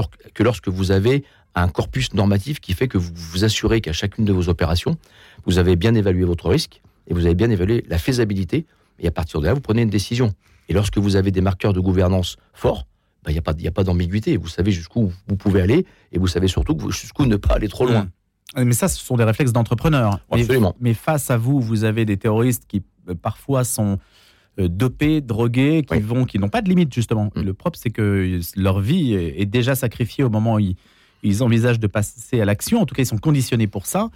lorsque 0.44 0.68
vous 0.68 0.92
avez 0.92 1.24
un 1.56 1.68
corpus 1.70 2.14
normatif 2.14 2.60
qui 2.60 2.74
fait 2.74 2.88
que 2.88 2.98
vous 2.98 3.12
vous 3.16 3.44
assurez 3.44 3.82
qu'à 3.82 3.94
chacune 3.94 4.26
de 4.26 4.34
vos 4.34 4.50
opérations, 4.50 4.98
vous 5.46 5.58
avez 5.60 5.76
bien 5.76 5.96
évalué 5.96 6.24
votre 6.24 6.50
risque 6.50 6.82
et 7.08 7.14
vous 7.14 7.26
avez 7.26 7.36
bien 7.36 7.50
évalué 7.50 7.86
la 7.88 7.98
faisabilité, 7.98 8.66
et 9.00 9.08
à 9.08 9.12
partir 9.12 9.40
de 9.40 9.46
là, 9.46 9.54
vous 9.54 9.62
prenez 9.62 9.82
une 9.82 9.90
décision. 9.90 10.34
Et 10.70 10.74
lorsque 10.74 10.98
vous 10.98 11.16
avez 11.16 11.32
des 11.32 11.42
marqueurs 11.42 11.74
de 11.74 11.80
gouvernance 11.80 12.38
forts, 12.54 12.86
ben, 13.28 13.32
il 13.32 13.34
n'y 13.34 13.40
a 13.40 13.42
pas, 13.42 13.54
y 13.58 13.68
a 13.68 13.72
pas 13.72 13.84
d'ambiguïté. 13.84 14.38
Vous 14.38 14.48
savez 14.48 14.72
jusqu'où 14.72 15.12
vous 15.28 15.36
pouvez 15.36 15.62
aller, 15.62 15.86
et 16.14 16.18
vous 16.18 16.28
savez 16.28 16.48
surtout 16.48 16.78
jusqu'où 16.92 17.26
ne 17.26 17.36
pas 17.36 17.56
aller 17.56 17.68
trop 17.68 17.86
loin. 17.86 18.08
Mmh. 18.56 18.64
Mais 18.64 18.74
ça, 18.74 18.88
ce 18.88 19.04
sont 19.04 19.18
des 19.18 19.26
réflexes 19.26 19.52
d'entrepreneurs. 19.52 20.20
Absolument. 20.32 20.76
Mais, 20.80 20.94
face 20.94 21.30
à 21.30 21.36
vous, 21.36 21.60
vous 21.60 21.84
avez 21.84 22.06
des 22.06 22.16
terroristes 22.16 22.64
qui 22.68 22.84
euh, 23.10 23.16
parfois 23.22 23.66
sont 23.66 24.00
euh, 24.60 24.70
dopés, 24.70 25.20
drogués, 25.20 25.84
qui 25.84 26.00
vont, 26.00 26.24
qui 26.24 26.40
n'ont 26.40 26.48
pas 26.48 26.62
de 26.62 26.70
limite 26.70 26.94
justement. 26.94 27.30
Mm. 27.36 27.42
Le 27.42 27.54
propre, 27.54 27.78
c'est 27.78 27.90
que 27.90 28.40
leur 28.56 28.80
vie 28.80 29.14
est 29.14 29.46
déjà 29.46 29.76
sacrifiée 29.76 30.24
au 30.24 30.30
moment 30.30 30.56
où 30.56 30.60
ils, 31.24 31.44
envisagent 31.44 31.82
de 31.82 31.88
passer 31.88 32.40
à 32.40 32.46
l'action. 32.46 32.82
En 32.82 32.86
tout 32.86 32.96
cas, 32.96 33.04
ils 33.04 33.08
sont 33.08 33.18
conditionnés 33.18 33.68
pour 33.68 33.88
ça. 33.88 34.10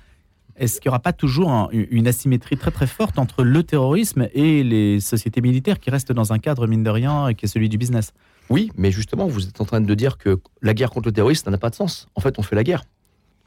Est-ce 0.55 0.79
qu'il 0.79 0.87
n'y 0.87 0.91
aura 0.91 0.99
pas 0.99 1.13
toujours 1.13 1.69
une 1.71 2.07
asymétrie 2.07 2.55
très 2.55 2.71
très 2.71 2.87
forte 2.87 3.19
entre 3.19 3.43
le 3.43 3.63
terrorisme 3.63 4.29
et 4.33 4.63
les 4.63 4.99
sociétés 5.01 5.41
militaires 5.41 5.79
qui 5.79 5.89
restent 5.89 6.11
dans 6.11 6.31
un 6.31 6.39
cadre 6.39 6.67
mine 6.67 6.83
de 6.83 6.89
rien 6.89 7.33
qui 7.33 7.45
est 7.45 7.49
celui 7.49 7.67
du 7.67 7.77
business? 7.77 8.13
Oui, 8.51 8.69
mais 8.75 8.91
justement, 8.91 9.27
vous 9.27 9.47
êtes 9.47 9.61
en 9.61 9.65
train 9.65 9.79
de 9.79 9.95
dire 9.95 10.17
que 10.17 10.41
la 10.61 10.73
guerre 10.73 10.89
contre 10.89 11.07
le 11.07 11.13
terrorisme 11.13 11.49
n'a 11.49 11.57
pas 11.57 11.69
de 11.69 11.75
sens. 11.75 12.09
En 12.15 12.19
fait, 12.19 12.37
on 12.37 12.41
fait 12.41 12.57
la 12.57 12.65
guerre. 12.65 12.83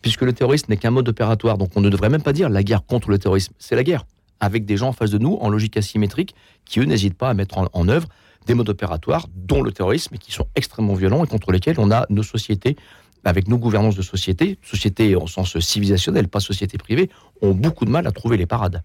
Puisque 0.01 0.23
le 0.23 0.33
terrorisme 0.33 0.67
n'est 0.71 0.79
qu'un 0.79 0.91
mode 0.91 1.07
opératoire, 1.07 1.59
donc 1.59 1.73
on 1.77 1.83
ne 1.83 1.91
devrait 1.91 2.09
même 2.09 2.23
pas 2.23 2.33
dire 2.33 2.49
la 2.49 2.63
guerre 2.63 2.87
contre 2.87 3.11
le 3.11 3.19
terrorisme, 3.19 3.53
c'est 3.59 3.77
la 3.77 3.85
guerre 3.85 4.07
avec 4.41 4.65
des 4.65 4.79
gens 4.79 4.89
en 4.89 4.93
face 4.93 5.11
de 5.11 5.19
nous 5.19 5.37
en 5.43 5.51
logique 5.51 5.77
asymétrique 5.77 6.35
qui, 6.65 6.81
eux, 6.81 6.85
n'hésitent 6.85 7.19
pas 7.19 7.29
à 7.29 7.35
mettre 7.35 7.59
en, 7.59 7.89
œuvre 7.89 8.09
des 8.47 8.55
modes 8.55 8.69
opératoires, 8.71 9.27
dont 9.35 9.63
le 9.63 9.73
terrorisme, 9.73 10.17
qui 10.17 10.33
sont 10.33 10.47
extrêmement 10.55 10.95
violents 10.95 11.23
et 11.23 11.27
contre 11.27 11.53
lesquels 11.53 11.77
on 11.79 11.91
a 11.91 12.07
nos 12.09 12.23
sociétés, 12.23 12.77
avec 13.25 13.47
nos 13.47 13.59
gouvernances 13.59 13.97
de 13.97 14.03
société, 14.03 14.59
société 14.63 15.15
au 15.17 15.27
sens 15.27 15.59
civilisationnel, 15.59 16.29
pas 16.29 16.41
société 16.41 16.79
privée, 16.79 17.11
ont 17.43 17.53
beaucoup 17.53 17.85
de 17.85 17.91
mal 17.91 18.07
à 18.07 18.11
trouver 18.11 18.39
les 18.39 18.47
parades. 18.47 18.83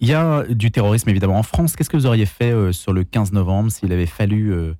Il 0.00 0.08
y 0.08 0.14
a 0.14 0.42
du 0.48 0.72
terrorisme 0.72 1.08
évidemment 1.08 1.38
en 1.38 1.44
France. 1.44 1.76
Qu'est-ce 1.76 1.90
que 1.90 1.96
vous 1.96 2.06
auriez 2.06 2.26
fait 2.26 2.52
euh, 2.52 2.72
sur 2.72 2.92
le 2.92 3.04
15 3.04 3.32
novembre 3.32 3.70
s'il 3.70 3.92
avait 3.92 4.06
fallu 4.06 4.52
euh, 4.52 4.74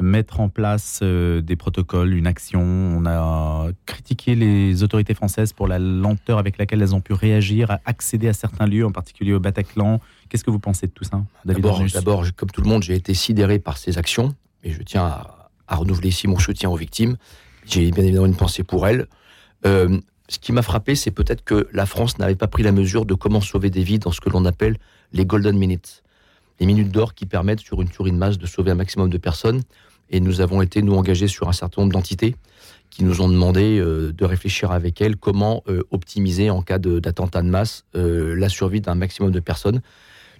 mettre 0.00 0.40
en 0.40 0.48
place 0.48 1.00
euh, 1.02 1.40
des 1.40 1.56
protocoles, 1.56 2.14
une 2.14 2.26
action. 2.26 2.60
On 2.62 3.06
a 3.06 3.68
critiqué 3.86 4.34
les 4.34 4.82
autorités 4.82 5.14
françaises 5.14 5.52
pour 5.52 5.68
la 5.68 5.78
lenteur 5.78 6.38
avec 6.38 6.58
laquelle 6.58 6.82
elles 6.82 6.94
ont 6.94 7.00
pu 7.00 7.12
réagir, 7.12 7.78
accéder 7.84 8.28
à 8.28 8.32
certains 8.32 8.66
lieux, 8.66 8.86
en 8.86 8.92
particulier 8.92 9.32
au 9.32 9.40
Bataclan. 9.40 10.00
Qu'est-ce 10.28 10.44
que 10.44 10.50
vous 10.50 10.58
pensez 10.58 10.86
de 10.86 10.92
tout 10.92 11.04
ça 11.04 11.22
D'abord, 11.92 12.24
comme 12.36 12.50
tout 12.50 12.62
le 12.62 12.68
monde, 12.68 12.82
j'ai 12.82 12.94
été 12.94 13.14
sidéré 13.14 13.58
par 13.58 13.78
ces 13.78 13.98
actions 13.98 14.34
et 14.62 14.72
je 14.72 14.82
tiens 14.82 15.04
à, 15.04 15.76
renouveler 15.76 16.08
ici 16.08 16.26
mon 16.26 16.38
soutien 16.38 16.68
aux 16.68 16.76
victimes. 16.76 17.16
J'ai 17.64 17.90
bien 17.92 18.02
évidemment 18.02 18.26
une 18.26 18.36
pensée 18.36 18.64
pour 18.64 18.88
elles. 18.88 19.06
Euh, 19.66 20.00
ce 20.28 20.38
qui 20.38 20.52
m'a 20.52 20.62
frappé, 20.62 20.94
c'est 20.94 21.10
peut-être 21.10 21.44
que 21.44 21.68
la 21.72 21.86
France 21.86 22.18
n'avait 22.18 22.34
pas 22.34 22.48
pris 22.48 22.62
la 22.62 22.72
mesure 22.72 23.06
de 23.06 23.14
comment 23.14 23.40
sauver 23.40 23.70
des 23.70 23.82
vies 23.82 23.98
dans 23.98 24.10
ce 24.10 24.20
que 24.20 24.30
l'on 24.30 24.44
appelle 24.44 24.78
les 25.12 25.26
golden 25.26 25.56
minutes. 25.56 26.02
Les 26.60 26.66
minutes 26.66 26.90
d'or 26.90 27.14
qui 27.14 27.24
permettent 27.24 27.60
sur 27.60 27.80
une 27.80 27.88
tuerie 27.88 28.12
de 28.12 28.16
masse 28.16 28.38
de 28.38 28.46
sauver 28.46 28.70
un 28.70 28.74
maximum 28.74 29.08
de 29.08 29.16
personnes. 29.16 29.62
Et 30.10 30.20
nous 30.20 30.42
avons 30.42 30.60
été, 30.60 30.82
nous, 30.82 30.94
engagés 30.94 31.28
sur 31.28 31.48
un 31.48 31.52
certain 31.52 31.80
nombre 31.82 31.94
d'entités 31.94 32.36
qui 32.90 33.02
nous 33.02 33.22
ont 33.22 33.28
demandé 33.28 33.78
euh, 33.78 34.12
de 34.12 34.24
réfléchir 34.24 34.72
avec 34.72 35.00
elles 35.00 35.16
comment 35.16 35.62
euh, 35.68 35.82
optimiser 35.90 36.50
en 36.50 36.60
cas 36.60 36.78
d'attentat 36.78 37.42
de, 37.42 37.48
masse 37.48 37.84
euh, 37.94 38.34
la 38.34 38.48
survie 38.48 38.80
d'un 38.80 38.94
maximum 38.94 39.30
de 39.30 39.40
personnes. 39.40 39.80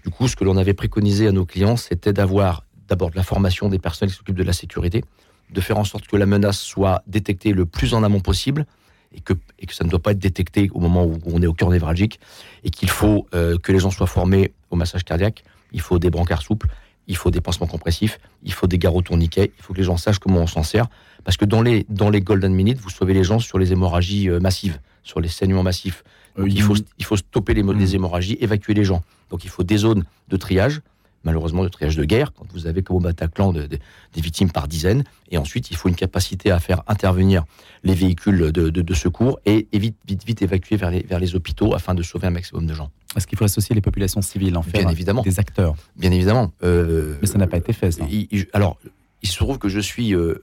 Du 0.05 0.11
coup, 0.11 0.29
ce 0.29 0.37
que 0.37 0.45
l'on 0.45 0.57
avait 0.57 0.75
préconisé 0.75 1.27
à 1.27 1.33
nos 1.33 1.47
clients, 1.47 1.77
c'était 1.77 2.13
d'avoir 2.13 2.65
d'abord 2.89 3.11
de 3.11 3.17
la 3.17 3.23
formation 3.23 3.69
des 3.69 3.79
personnes 3.79 4.09
qui 4.09 4.17
s'occupent 4.17 4.37
de 4.37 4.43
la 4.43 4.53
sécurité, 4.53 5.05
de 5.51 5.61
faire 5.61 5.79
en 5.79 5.85
sorte 5.85 6.07
que 6.07 6.17
la 6.17 6.27
menace 6.27 6.59
soit 6.59 7.03
détectée 7.07 7.53
le 7.53 7.65
plus 7.65 7.95
en 7.95 8.03
amont 8.03 8.21
possible 8.21 8.67
et 9.15 9.21
que, 9.21 9.33
et 9.59 9.67
que 9.67 9.75
ça 9.75 9.85
ne 9.85 9.91
doit 9.91 10.01
pas 10.01 10.11
être 10.11 10.19
détecté 10.19 10.71
au 10.75 10.81
moment 10.81 11.05
où 11.05 11.19
on 11.27 11.41
est 11.41 11.47
au 11.47 11.55
cœur 11.55 11.71
névralgique 11.71 12.19
et 12.65 12.71
qu'il 12.71 12.91
faut 12.91 13.27
que 13.31 13.73
les 13.73 13.79
gens 13.79 13.91
soient 13.91 14.07
formés 14.07 14.53
au 14.71 14.77
massage 14.77 15.05
cardiaque, 15.05 15.45
il 15.73 15.81
faut 15.81 15.99
des 15.99 16.11
brancards 16.11 16.43
souples, 16.43 16.69
il 17.07 17.17
faut 17.17 17.31
des 17.31 17.41
pansements 17.41 17.67
compressifs, 17.67 18.21
il 18.45 18.53
faut 18.53 18.67
des 18.67 18.79
garrots 18.79 19.03
tourniquets, 19.03 19.53
il 19.59 19.63
faut 19.63 19.73
que 19.73 19.79
les 19.79 19.85
gens 19.85 19.97
sachent 19.97 20.19
comment 20.19 20.41
on 20.41 20.47
s'en 20.47 20.63
sert. 20.63 20.87
Parce 21.25 21.37
que 21.37 21.45
dans 21.45 21.63
les, 21.63 21.85
dans 21.89 22.09
les 22.09 22.21
golden 22.21 22.55
minutes, 22.55 22.79
vous 22.79 22.91
sauvez 22.91 23.15
les 23.15 23.25
gens 23.25 23.39
sur 23.39 23.59
les 23.59 23.73
hémorragies 23.73 24.29
euh, 24.29 24.41
massives, 24.41 24.79
sur 25.03 25.21
les 25.21 25.29
saignements 25.29 25.63
massifs. 25.63 26.05
Euh, 26.39 26.49
il, 26.49 26.63
faut, 26.63 26.77
il 26.99 27.05
faut 27.05 27.17
stopper 27.17 27.55
les, 27.55 27.63
les 27.63 27.95
hémorragies, 27.95 28.39
évacuer 28.41 28.75
les 28.75 28.85
gens. 28.85 29.03
Donc 29.31 29.45
il 29.45 29.51
faut 29.51 29.65
des 29.65 29.77
zones 29.77 30.05
de 30.29 30.37
triage, 30.37 30.81
malheureusement 31.25 31.63
de 31.63 31.69
triage 31.69 31.97
de 31.97 32.05
guerre, 32.05 32.33
quand 32.33 32.47
vous 32.53 32.67
avez 32.67 32.83
comme 32.83 32.97
au 32.97 33.01
Bataclan 33.01 33.53
des 33.53 33.81
victimes 34.17 34.51
par 34.51 34.69
dizaines. 34.69 35.05
Et 35.31 35.39
ensuite, 35.39 35.71
il 35.71 35.77
faut 35.77 35.89
une 35.89 35.95
capacité 35.95 36.51
à 36.51 36.59
faire 36.59 36.83
intervenir 36.87 37.45
les 37.85 37.95
véhicules 37.95 38.53
de, 38.53 38.95
secours 38.95 39.39
et, 39.47 39.69
vite, 39.73 39.97
vite, 40.07 40.25
vite 40.25 40.43
évacuer 40.43 40.77
vers 40.77 40.91
les, 40.91 41.03
vers 41.03 41.19
les 41.19 41.35
hôpitaux 41.35 41.75
afin 41.75 41.95
de 41.95 42.03
sauver 42.03 42.27
un 42.27 42.33
maximum 42.33 42.67
de 42.67 42.75
gens. 42.75 42.91
Est-ce 43.17 43.27
qu'il 43.27 43.39
faut 43.39 43.45
associer 43.45 43.75
les 43.75 43.81
populations 43.81 44.23
civiles 44.23 44.57
en 44.57 44.63
fait 44.63 44.79
Bien 44.79 44.89
évidemment. 44.89 45.23
Des 45.23 45.41
acteurs? 45.41 45.75
Bien 45.97 46.13
évidemment. 46.13 46.53
Euh, 46.63 47.17
Mais 47.21 47.27
ça 47.27 47.39
n'a 47.39 47.47
pas 47.47 47.57
été 47.57 47.73
fait, 47.73 47.91
ça. 47.91 48.05
alors, 48.53 48.79
il 49.23 49.29
se 49.29 49.37
trouve 49.37 49.59
que 49.59 49.69
je 49.69 49.81
suis 49.81 50.15
euh, 50.15 50.43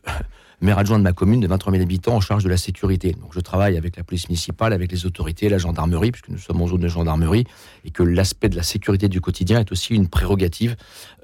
maire 0.62 0.80
adjoint 0.80 0.98
de 0.98 1.04
ma 1.04 1.14
commune 1.14 1.40
de 1.40 1.48
23 1.48 1.72
000 1.72 1.84
habitants 1.84 2.16
en 2.16 2.22
charge 2.22 2.44
de 2.44 2.50
la 2.50 2.58
sécurité. 2.58 3.14
Donc 3.14 3.34
je 3.34 3.40
travaille 3.40 3.78
avec 3.78 3.96
la 3.96 4.04
police 4.04 4.28
municipale, 4.28 4.74
avec 4.74 4.92
les 4.92 5.06
autorités, 5.06 5.50
la 5.50 5.58
gendarmerie, 5.58 6.12
puisque 6.12 6.30
nous 6.30 6.40
sommes 6.40 6.62
en 6.62 6.68
zone 6.68 6.82
de 6.82 6.88
gendarmerie, 6.88 7.46
et 7.86 7.92
que 7.92 8.04
l'aspect 8.04 8.50
de 8.50 8.56
la 8.56 8.64
sécurité 8.64 9.08
du 9.08 9.22
quotidien 9.22 9.60
est 9.60 9.72
aussi 9.72 9.94
une 9.94 10.08
prérogative 10.08 10.76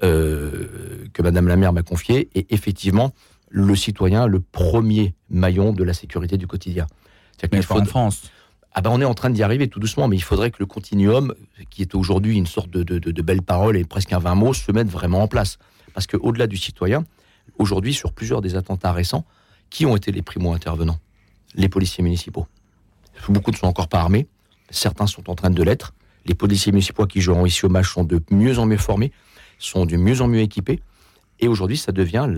euh, 0.02 1.06
que 1.12 1.22
Madame 1.22 1.48
la 1.48 1.56
maire 1.56 1.72
m'a 1.72 1.82
confiée. 1.82 2.28
Et 2.34 2.46
effectivement, 2.54 3.12
le 3.50 3.74
citoyen, 3.76 4.26
le 4.26 4.40
premier 4.40 5.14
maillon 5.30 5.72
de 5.72 5.82
la 5.84 5.94
sécurité 5.94 6.36
du 6.36 6.46
quotidien. 6.46 6.86
Mais 7.50 7.58
il 7.58 7.62
faut 7.62 7.78
en 7.78 7.84
France. 7.84 8.30
Ah 8.76 8.80
ben 8.80 8.90
on 8.92 9.00
est 9.00 9.04
en 9.04 9.14
train 9.14 9.30
d'y 9.30 9.44
arriver 9.44 9.68
tout 9.68 9.78
doucement, 9.78 10.08
mais 10.08 10.16
il 10.16 10.22
faudrait 10.22 10.50
que 10.50 10.56
le 10.58 10.66
continuum, 10.66 11.32
qui 11.70 11.82
est 11.82 11.94
aujourd'hui 11.94 12.36
une 12.36 12.46
sorte 12.46 12.70
de, 12.70 12.82
de, 12.82 12.98
de, 12.98 13.22
belles 13.22 13.42
paroles 13.42 13.76
et 13.76 13.84
presque 13.84 14.12
un 14.12 14.18
20 14.18 14.34
mots, 14.34 14.52
se 14.52 14.72
mette 14.72 14.88
vraiment 14.88 15.22
en 15.22 15.28
place. 15.28 15.58
Parce 15.94 16.08
qu'au-delà 16.08 16.48
du 16.48 16.56
citoyen, 16.56 17.04
aujourd'hui, 17.58 17.94
sur 17.94 18.12
plusieurs 18.12 18.40
des 18.40 18.56
attentats 18.56 18.92
récents, 18.92 19.24
qui 19.70 19.86
ont 19.86 19.96
été 19.96 20.12
les 20.12 20.22
primo-intervenants 20.22 20.98
Les 21.54 21.68
policiers 21.68 22.02
municipaux. 22.02 22.46
Beaucoup 23.28 23.50
ne 23.50 23.56
sont 23.56 23.66
encore 23.66 23.88
pas 23.88 24.00
armés, 24.00 24.26
certains 24.70 25.06
sont 25.06 25.30
en 25.30 25.34
train 25.34 25.50
de 25.50 25.62
l'être. 25.62 25.94
Les 26.26 26.34
policiers 26.34 26.72
municipaux 26.72 27.06
qui 27.06 27.20
joueront 27.20 27.46
ici 27.46 27.64
au 27.64 27.68
match 27.68 27.92
sont 27.92 28.04
de 28.04 28.22
mieux 28.30 28.58
en 28.58 28.66
mieux 28.66 28.78
formés, 28.78 29.12
sont 29.58 29.86
de 29.86 29.96
mieux 29.96 30.20
en 30.20 30.28
mieux 30.28 30.40
équipés, 30.40 30.80
et 31.40 31.48
aujourd'hui, 31.48 31.76
ça 31.76 31.92
devient 31.92 32.28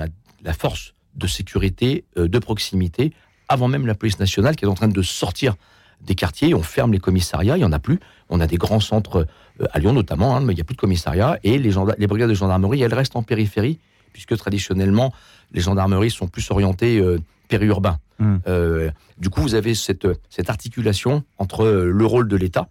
la, 0.42 0.53
force 0.53 0.95
de 1.14 1.27
sécurité 1.27 2.05
euh, 2.19 2.29
de 2.29 2.38
proximité, 2.38 3.12
avant 3.49 3.69
même 3.69 3.87
la 3.87 3.95
police 3.95 4.19
nationale 4.19 4.57
qui 4.57 4.64
est 4.64 4.69
en 4.69 4.75
train 4.75 4.88
de 4.88 5.03
sortir 5.03 5.55
des 6.01 6.14
quartiers, 6.14 6.55
on 6.55 6.62
ferme 6.62 6.92
les 6.92 6.99
commissariats, 6.99 7.57
il 7.57 7.61
n'y 7.61 7.64
en 7.64 7.73
a 7.73 7.79
plus. 7.79 8.01
On 8.29 8.40
a 8.40 8.47
des 8.47 8.57
grands 8.57 8.81
centres 8.81 9.27
euh, 9.61 9.66
à 9.73 9.79
Lyon 9.79 9.92
notamment, 9.92 10.37
hein, 10.37 10.40
mais 10.40 10.53
il 10.53 10.57
n'y 10.57 10.61
a 10.61 10.64
plus 10.64 10.75
de 10.75 10.81
commissariats. 10.81 11.38
Et 11.42 11.59
les, 11.59 11.73
brigades 12.07 12.29
de 12.29 12.35
gendarmerie, 12.35 12.83
elles 12.83 12.95
restent 12.95 13.16
en 13.16 13.23
périphérie, 13.23 13.79
puisque 14.12 14.37
traditionnellement, 14.37 15.12
les 15.53 15.61
gendarmeries 15.61 16.11
sont 16.11 16.29
plus 16.29 16.51
orientées 16.51 16.99
euh, 16.99 17.19
périurbains. 17.49 17.99
Hmm. 18.19 18.37
Euh, 18.47 18.90
du 19.19 19.31
coup, 19.31 19.42
vous 19.42 19.55
avez 19.55 19.75
cette, 19.75 20.07
cette 20.31 20.51
articulation 20.51 21.25
entre 21.38 21.66
le 21.66 22.07
rôle 22.07 22.29
de 22.29 22.37
l'État, 22.37 22.69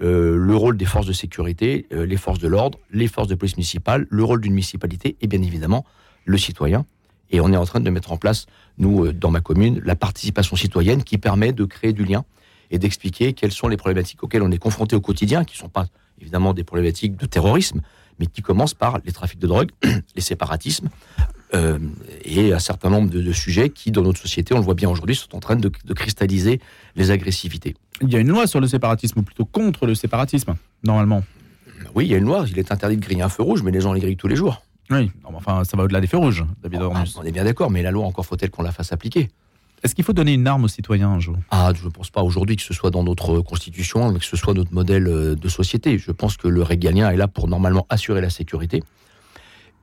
le 0.00 0.56
rôle 0.56 0.76
des 0.76 0.84
forces 0.84 1.06
de 1.06 1.12
sécurité, 1.12 1.86
les 1.90 2.16
forces 2.16 2.40
de 2.40 2.48
l'ordre, 2.48 2.78
les 2.90 3.06
forces 3.06 3.28
de 3.28 3.36
police 3.36 3.56
municipale, 3.56 4.06
le 4.10 4.24
rôle 4.24 4.40
d'une 4.40 4.52
municipalité 4.52 5.16
et 5.20 5.28
bien 5.28 5.40
évidemment 5.40 5.84
le 6.24 6.36
citoyen. 6.36 6.84
Et 7.30 7.40
on 7.40 7.52
est 7.52 7.56
en 7.56 7.64
train 7.64 7.80
de 7.80 7.88
mettre 7.90 8.12
en 8.12 8.16
place, 8.16 8.46
nous, 8.76 9.12
dans 9.12 9.30
ma 9.30 9.40
commune, 9.40 9.80
la 9.84 9.96
participation 9.96 10.56
citoyenne 10.56 11.04
qui 11.04 11.16
permet 11.16 11.52
de 11.52 11.64
créer 11.64 11.92
du 11.92 12.04
lien 12.04 12.24
et 12.70 12.78
d'expliquer 12.78 13.32
quelles 13.32 13.52
sont 13.52 13.68
les 13.68 13.76
problématiques 13.76 14.22
auxquelles 14.22 14.42
on 14.42 14.50
est 14.50 14.58
confronté 14.58 14.96
au 14.96 15.00
quotidien, 15.00 15.44
qui 15.44 15.56
ne 15.56 15.60
sont 15.60 15.68
pas 15.68 15.86
évidemment 16.20 16.54
des 16.54 16.64
problématiques 16.64 17.16
de 17.16 17.26
terrorisme, 17.26 17.80
mais 18.18 18.26
qui 18.26 18.42
commencent 18.42 18.74
par 18.74 18.98
les 19.04 19.12
trafics 19.12 19.38
de 19.38 19.46
drogue, 19.46 19.70
les 20.16 20.22
séparatismes, 20.22 20.88
euh, 21.54 21.78
et 22.24 22.52
un 22.52 22.58
certain 22.58 22.90
nombre 22.90 23.10
de, 23.10 23.32
sujets 23.32 23.70
qui, 23.70 23.90
dans 23.90 24.02
notre 24.02 24.20
société, 24.20 24.54
on 24.54 24.58
le 24.58 24.64
voit 24.64 24.74
bien 24.74 24.88
aujourd'hui, 24.88 25.14
sont 25.14 25.36
en 25.36 25.40
train 25.40 25.56
de, 25.56 25.68
cristalliser 25.68 26.60
les 26.96 27.10
agressivités. 27.10 27.74
Il 28.00 28.12
y 28.12 28.16
a 28.16 28.18
une 28.18 28.28
loi 28.28 28.46
sur 28.46 28.60
le 28.60 28.66
séparatisme, 28.66 29.20
ou 29.20 29.22
plutôt 29.22 29.44
contre 29.44 29.86
le 29.86 29.94
séparatisme, 29.94 30.54
normalement. 30.82 31.22
Oui, 31.94 32.06
il 32.06 32.10
y 32.10 32.14
a 32.14 32.18
une 32.18 32.24
loi. 32.24 32.44
Il 32.48 32.58
est 32.58 32.72
interdit 32.72 32.96
de 32.96 33.02
griller 33.02 33.22
un 33.22 33.28
feu 33.28 33.42
rouge, 33.42 33.62
mais 33.62 33.70
les 33.70 33.80
gens 33.80 33.92
les 33.92 34.00
grillent 34.00 34.16
tous 34.16 34.26
les 34.26 34.36
jours. 34.36 34.62
Oui, 34.90 35.10
enfin, 35.24 35.64
ça 35.64 35.76
va 35.76 35.84
au-delà 35.84 36.00
des 36.00 36.06
feux 36.06 36.18
rouges, 36.18 36.44
David 36.62 36.80
oh, 36.82 36.92
On 37.16 37.22
est 37.22 37.32
bien 37.32 37.44
d'accord, 37.44 37.70
mais 37.70 37.82
la 37.82 37.90
loi, 37.90 38.04
encore 38.04 38.26
faut-elle 38.26 38.50
qu'on 38.50 38.62
la 38.62 38.72
fasse 38.72 38.92
appliquer? 38.92 39.30
Est-ce 39.84 39.94
qu'il 39.94 40.02
faut 40.02 40.14
donner 40.14 40.32
une 40.32 40.46
arme 40.46 40.64
aux 40.64 40.68
citoyens 40.68 41.10
un 41.10 41.20
jour? 41.20 41.36
Ah, 41.50 41.70
je 41.74 41.84
ne 41.84 41.90
pense 41.90 42.08
pas 42.08 42.22
aujourd'hui 42.22 42.56
que 42.56 42.62
ce 42.62 42.72
soit 42.72 42.90
dans 42.90 43.04
notre 43.04 43.40
constitution, 43.40 44.14
que 44.14 44.24
ce 44.24 44.34
soit 44.34 44.54
notre 44.54 44.72
modèle 44.72 45.06
euh, 45.06 45.34
de 45.36 45.48
société. 45.50 45.98
Je 45.98 46.10
pense 46.10 46.38
que 46.38 46.48
le 46.48 46.62
régalien 46.62 47.10
est 47.10 47.18
là 47.18 47.28
pour 47.28 47.48
normalement 47.48 47.86
assurer 47.90 48.22
la 48.22 48.30
sécurité. 48.30 48.82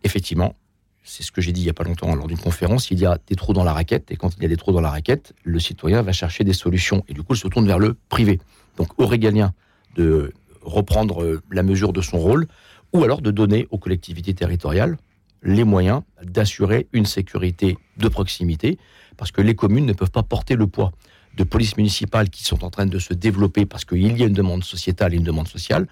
Effectivement, 0.03 0.55
c'est 1.03 1.21
ce 1.21 1.31
que 1.31 1.39
j'ai 1.39 1.51
dit 1.51 1.61
il 1.61 1.65
n'y 1.65 1.69
a 1.69 1.75
pas 1.75 1.83
longtemps 1.83 2.15
lors 2.15 2.25
d'une 2.25 2.39
conférence, 2.39 2.89
il 2.89 2.99
y 2.99 3.05
a 3.05 3.19
des 3.27 3.35
trous 3.35 3.53
dans 3.53 3.63
la 3.63 3.73
raquette, 3.73 4.09
et 4.09 4.15
quand 4.15 4.35
il 4.37 4.41
y 4.41 4.45
a 4.47 4.49
des 4.49 4.57
trous 4.57 4.71
dans 4.71 4.81
la 4.81 4.89
raquette, 4.89 5.33
le 5.43 5.59
citoyen 5.59 6.01
va 6.01 6.13
chercher 6.13 6.43
des 6.43 6.53
solutions, 6.53 7.03
et 7.07 7.13
du 7.13 7.21
coup, 7.21 7.35
il 7.35 7.39
se 7.39 7.47
tourne 7.47 7.67
vers 7.67 7.77
le 7.77 7.95
privé. 8.09 8.39
Donc, 8.77 8.99
au 8.99 9.05
régalien 9.05 9.53
de 9.95 10.33
reprendre 10.63 11.21
euh, 11.21 11.43
la 11.51 11.61
mesure 11.61 11.93
de 11.93 12.01
son 12.01 12.17
rôle, 12.17 12.47
ou 12.91 13.03
alors 13.03 13.21
de 13.21 13.29
donner 13.29 13.67
aux 13.69 13.77
collectivités 13.77 14.33
territoriales 14.33 14.97
les 15.43 15.63
moyens 15.63 16.01
d'assurer 16.23 16.87
une 16.91 17.05
sécurité 17.05 17.77
de 17.97 18.07
proximité, 18.07 18.79
parce 19.21 19.31
que 19.31 19.41
les 19.41 19.53
communes 19.53 19.85
ne 19.85 19.93
peuvent 19.93 20.09
pas 20.09 20.23
porter 20.23 20.55
le 20.55 20.65
poids 20.65 20.91
de 21.37 21.43
polices 21.43 21.77
municipales 21.77 22.31
qui 22.31 22.43
sont 22.43 22.65
en 22.65 22.71
train 22.71 22.87
de 22.87 22.97
se 22.97 23.13
développer 23.13 23.67
parce 23.67 23.85
qu'il 23.85 24.17
y 24.17 24.23
a 24.23 24.25
une 24.25 24.33
demande 24.33 24.63
sociétale 24.63 25.13
et 25.13 25.17
une 25.17 25.23
demande 25.23 25.47
sociale, 25.47 25.85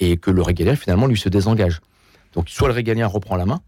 et 0.00 0.16
que 0.16 0.32
le 0.32 0.42
régalien 0.42 0.74
finalement 0.74 1.06
lui 1.06 1.16
se 1.16 1.28
désengage. 1.28 1.80
Donc 2.34 2.48
soit 2.48 2.66
le 2.66 2.74
régalien 2.74 3.06
reprend 3.06 3.36
la 3.36 3.46
main, 3.46 3.60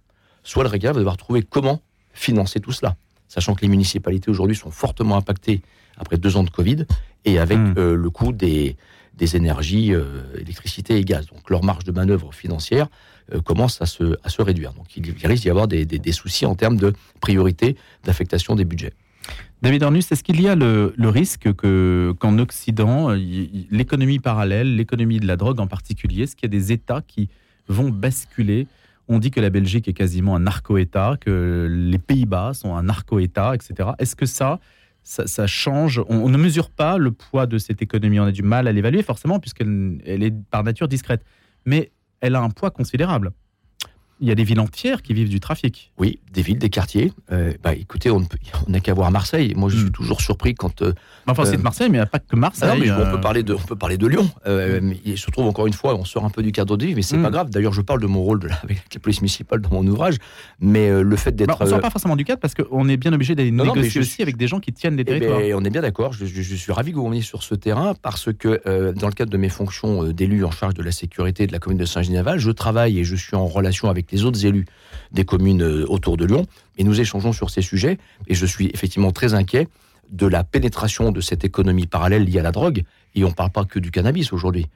soit 0.42 0.64
le 0.64 0.68
régalien 0.68 0.94
va 0.94 0.98
devoir 0.98 1.16
trouver 1.16 1.42
comment 1.44 1.80
financer 2.12 2.58
tout 2.58 2.72
cela. 2.72 2.96
Sachant 3.28 3.54
que 3.54 3.60
les 3.62 3.68
municipalités 3.68 4.32
aujourd'hui 4.32 4.56
sont 4.56 4.72
fortement 4.72 5.16
impactées 5.16 5.62
après 5.96 6.16
deux 6.16 6.36
ans 6.36 6.42
de 6.42 6.50
Covid 6.50 6.84
et 7.24 7.38
avec 7.38 7.56
Mm. 7.58 7.74
euh, 7.78 7.94
le 7.94 8.10
coût 8.10 8.32
des, 8.32 8.76
des 9.14 9.36
énergies, 9.36 9.94
euh, 9.94 10.22
électricité 10.40 10.96
et 10.96 11.04
gaz. 11.04 11.26
Donc 11.26 11.48
leur 11.50 11.62
marge 11.62 11.84
de 11.84 11.92
manœuvre 11.92 12.34
financière 12.34 12.88
euh, 13.34 13.40
commence 13.40 13.80
à 13.82 13.86
se, 13.86 14.16
à 14.24 14.28
se 14.28 14.40
réduire. 14.42 14.72
Donc 14.72 14.96
il, 14.96 15.14
risque 15.26 15.42
d'y 15.42 15.50
avoir 15.50 15.68
des, 15.68 15.84
des- 15.84 16.12
soucis 16.12 16.46
en 16.46 16.54
termes 16.54 16.76
de 16.76 16.92
priorité 17.20 17.76
d'affectation 18.04 18.54
des 18.54 18.64
budgets. 18.64 18.92
David 19.60 19.82
Ornus, 19.82 20.10
est-ce 20.10 20.22
qu'il 20.24 20.40
y 20.40 20.48
a 20.48 20.54
le, 20.54 20.94
le 20.96 21.08
risque 21.08 21.52
que 21.54 22.14
qu'en 22.18 22.38
Occident, 22.38 23.10
euh, 23.10 23.18
l'économie 23.70 24.18
parallèle, 24.18 24.76
l'économie 24.76 25.20
de 25.20 25.26
la 25.26 25.36
drogue 25.36 25.60
en 25.60 25.66
particulier, 25.66 26.22
est-ce 26.22 26.36
qu'il 26.36 26.46
y 26.46 26.56
a 26.56 26.58
des 26.58 26.72
États 26.72 27.02
qui 27.06 27.28
vont 27.68 27.90
basculer? 27.90 28.66
On 29.08 29.18
dit 29.18 29.30
que 29.30 29.40
la 29.40 29.50
Belgique 29.50 29.88
est 29.88 29.94
quasiment 29.94 30.36
un 30.36 30.40
narco-État, 30.40 31.16
que 31.20 31.66
les 31.70 31.98
Pays-Bas 31.98 32.54
sont 32.54 32.74
un 32.76 32.82
narco-État, 32.82 33.54
etc. 33.54 33.90
Est-ce 33.98 34.14
que 34.16 34.26
ça, 34.26 34.60
ça, 35.02 35.46
change? 35.46 35.98
On, 36.08 36.16
on 36.16 36.28
ne 36.28 36.38
mesure 36.38 36.70
pas 36.70 36.98
le 36.98 37.10
poids 37.10 37.46
de 37.46 37.58
cette 37.58 37.82
économie, 37.82 38.20
on 38.20 38.24
a 38.24 38.32
du 38.32 38.42
mal 38.42 38.68
à 38.68 38.72
l'évaluer 38.72 39.02
forcément, 39.02 39.40
puisqu'elle 39.40 39.98
elle 40.06 40.22
est 40.22 40.34
par 40.50 40.62
nature 40.62 40.88
discrète. 40.88 41.24
Mais 41.64 41.90
elle 42.20 42.34
a 42.36 42.40
un 42.40 42.50
poids 42.50 42.70
considérable. 42.70 43.32
Il 44.20 44.26
y 44.28 44.30
a 44.30 44.34
des 44.34 44.42
villes 44.44 44.58
entières 44.60 45.02
qui 45.02 45.14
vivent 45.14 45.28
du 45.28 45.38
trafic. 45.40 45.92
Oui, 45.98 46.18
des 46.32 46.42
villes, 46.42 46.58
des 46.58 46.70
quartiers. 46.70 47.12
Euh, 47.30 47.52
bah, 47.62 47.74
écoutez, 47.74 48.10
on 48.10 48.26
n'a 48.68 48.80
qu'à 48.80 48.92
voir 48.94 49.10
Marseille. 49.12 49.52
Moi, 49.56 49.68
je 49.70 49.76
suis 49.76 49.86
Mm. 49.86 49.90
toujours 49.92 50.20
surpris 50.20 50.54
quand 50.54 50.82
euh, 50.82 50.92
Enfin, 51.28 51.44
c'est 51.44 51.54
Euh, 51.54 51.56
de 51.58 51.62
Marseille, 51.62 51.88
mais 51.88 51.98
il 51.98 52.00
n'y 52.00 52.04
a 52.04 52.06
pas 52.06 52.18
que 52.18 52.24
Ah 52.32 52.36
Marseille. 52.36 52.68
non, 52.68 52.84
mais 52.84 52.90
on 52.90 52.98
euh, 53.06 53.10
peut 53.12 53.20
parler 53.20 53.42
de, 53.42 53.54
on 53.54 53.58
peut 53.58 53.76
parler 53.76 53.96
de 53.96 54.06
Lyon. 54.06 54.28
Euh, 54.46 54.80
mais 54.82 54.98
il 55.04 55.16
se 55.18 55.30
trouve 55.30 55.46
encore 55.46 55.66
une 55.66 55.72
fois, 55.72 55.94
on 55.94 56.04
sort 56.04 56.24
un 56.24 56.30
peu 56.30 56.42
du 56.42 56.50
cadre 56.52 56.76
de 56.76 56.86
vie, 56.86 56.94
mais 56.94 57.02
c'est 57.02 57.16
Mm. 57.16 57.22
pas 57.22 57.30
grave. 57.30 57.50
D'ailleurs, 57.50 57.72
je 57.72 57.80
parle 57.80 58.00
de 58.00 58.06
mon 58.06 58.22
rôle 58.22 58.40
de 58.40 58.48
la, 58.48 58.54
avec 58.64 58.82
la 58.92 59.00
police 59.00 59.20
municipale 59.20 59.60
dans 59.60 59.70
mon 59.70 59.86
ouvrage, 59.86 60.16
mais 60.60 60.88
euh, 60.88 61.02
le 61.02 61.16
fait 61.16 61.32
d'être. 61.36 61.48
Bah, 61.48 61.56
on 61.60 61.64
ne 61.64 61.68
sort 61.68 61.78
euh, 61.78 61.82
pas 61.82 61.90
forcément 61.90 62.16
du 62.16 62.24
cadre 62.24 62.40
parce 62.40 62.54
qu'on 62.54 62.88
est 62.88 62.96
bien 62.96 63.12
obligé 63.12 63.34
d'aller 63.36 63.50
non, 63.52 63.64
négocier 63.72 64.00
aussi 64.00 64.10
suis- 64.10 64.22
avec 64.22 64.36
des 64.36 64.48
gens 64.48 64.58
qui 64.58 64.72
tiennent 64.72 64.96
les 64.96 65.02
eh 65.02 65.04
ben, 65.04 65.20
territoires. 65.20 65.60
on 65.60 65.64
est 65.64 65.70
bien 65.70 65.82
d'accord. 65.82 66.12
Je, 66.12 66.26
je- 66.26 66.42
je 66.42 66.54
suis 66.56 66.72
ravi 66.72 66.90
que 66.90 66.96
vous 66.96 67.04
reveniez 67.04 67.22
sur 67.22 67.42
ce 67.44 67.54
terrain 67.54 67.94
parce 68.02 68.32
que 68.32 68.60
euh, 68.66 68.92
dans 68.92 69.06
le 69.06 69.12
cadre 69.14 69.30
de 69.30 69.36
mes 69.36 69.48
fonctions 69.48 70.04
euh, 70.04 70.12
d'élu 70.12 70.44
en 70.44 70.50
charge 70.50 70.74
de 70.74 70.82
la 70.82 70.92
sécurité 70.92 71.46
de 71.46 71.52
la 71.52 71.60
commune 71.60 71.78
de 71.78 71.84
Saint-Genéval, 71.84 72.38
je 72.40 72.50
travaille 72.50 72.98
et 72.98 73.04
je 73.04 73.14
suis 73.14 73.36
en 73.36 73.46
relation 73.46 73.88
avec 73.88 74.07
les 74.10 74.24
autres 74.24 74.44
élus 74.44 74.66
des 75.12 75.24
communes 75.24 75.62
euh, 75.62 75.86
autour 75.88 76.16
de 76.16 76.24
Lyon 76.24 76.46
et 76.76 76.84
nous 76.84 77.00
échangeons 77.00 77.32
sur 77.32 77.50
ces 77.50 77.62
sujets. 77.62 77.98
Et 78.26 78.34
je 78.34 78.46
suis 78.46 78.70
effectivement 78.72 79.12
très 79.12 79.34
inquiet 79.34 79.68
de 80.10 80.26
la 80.26 80.44
pénétration 80.44 81.12
de 81.12 81.20
cette 81.20 81.44
économie 81.44 81.86
parallèle 81.86 82.24
liée 82.24 82.38
à 82.38 82.42
la 82.42 82.52
drogue. 82.52 82.84
Et 83.14 83.24
on 83.24 83.28
ne 83.28 83.34
parle 83.34 83.50
pas 83.50 83.64
que 83.64 83.78
du 83.78 83.90
cannabis 83.90 84.32
aujourd'hui. 84.32 84.66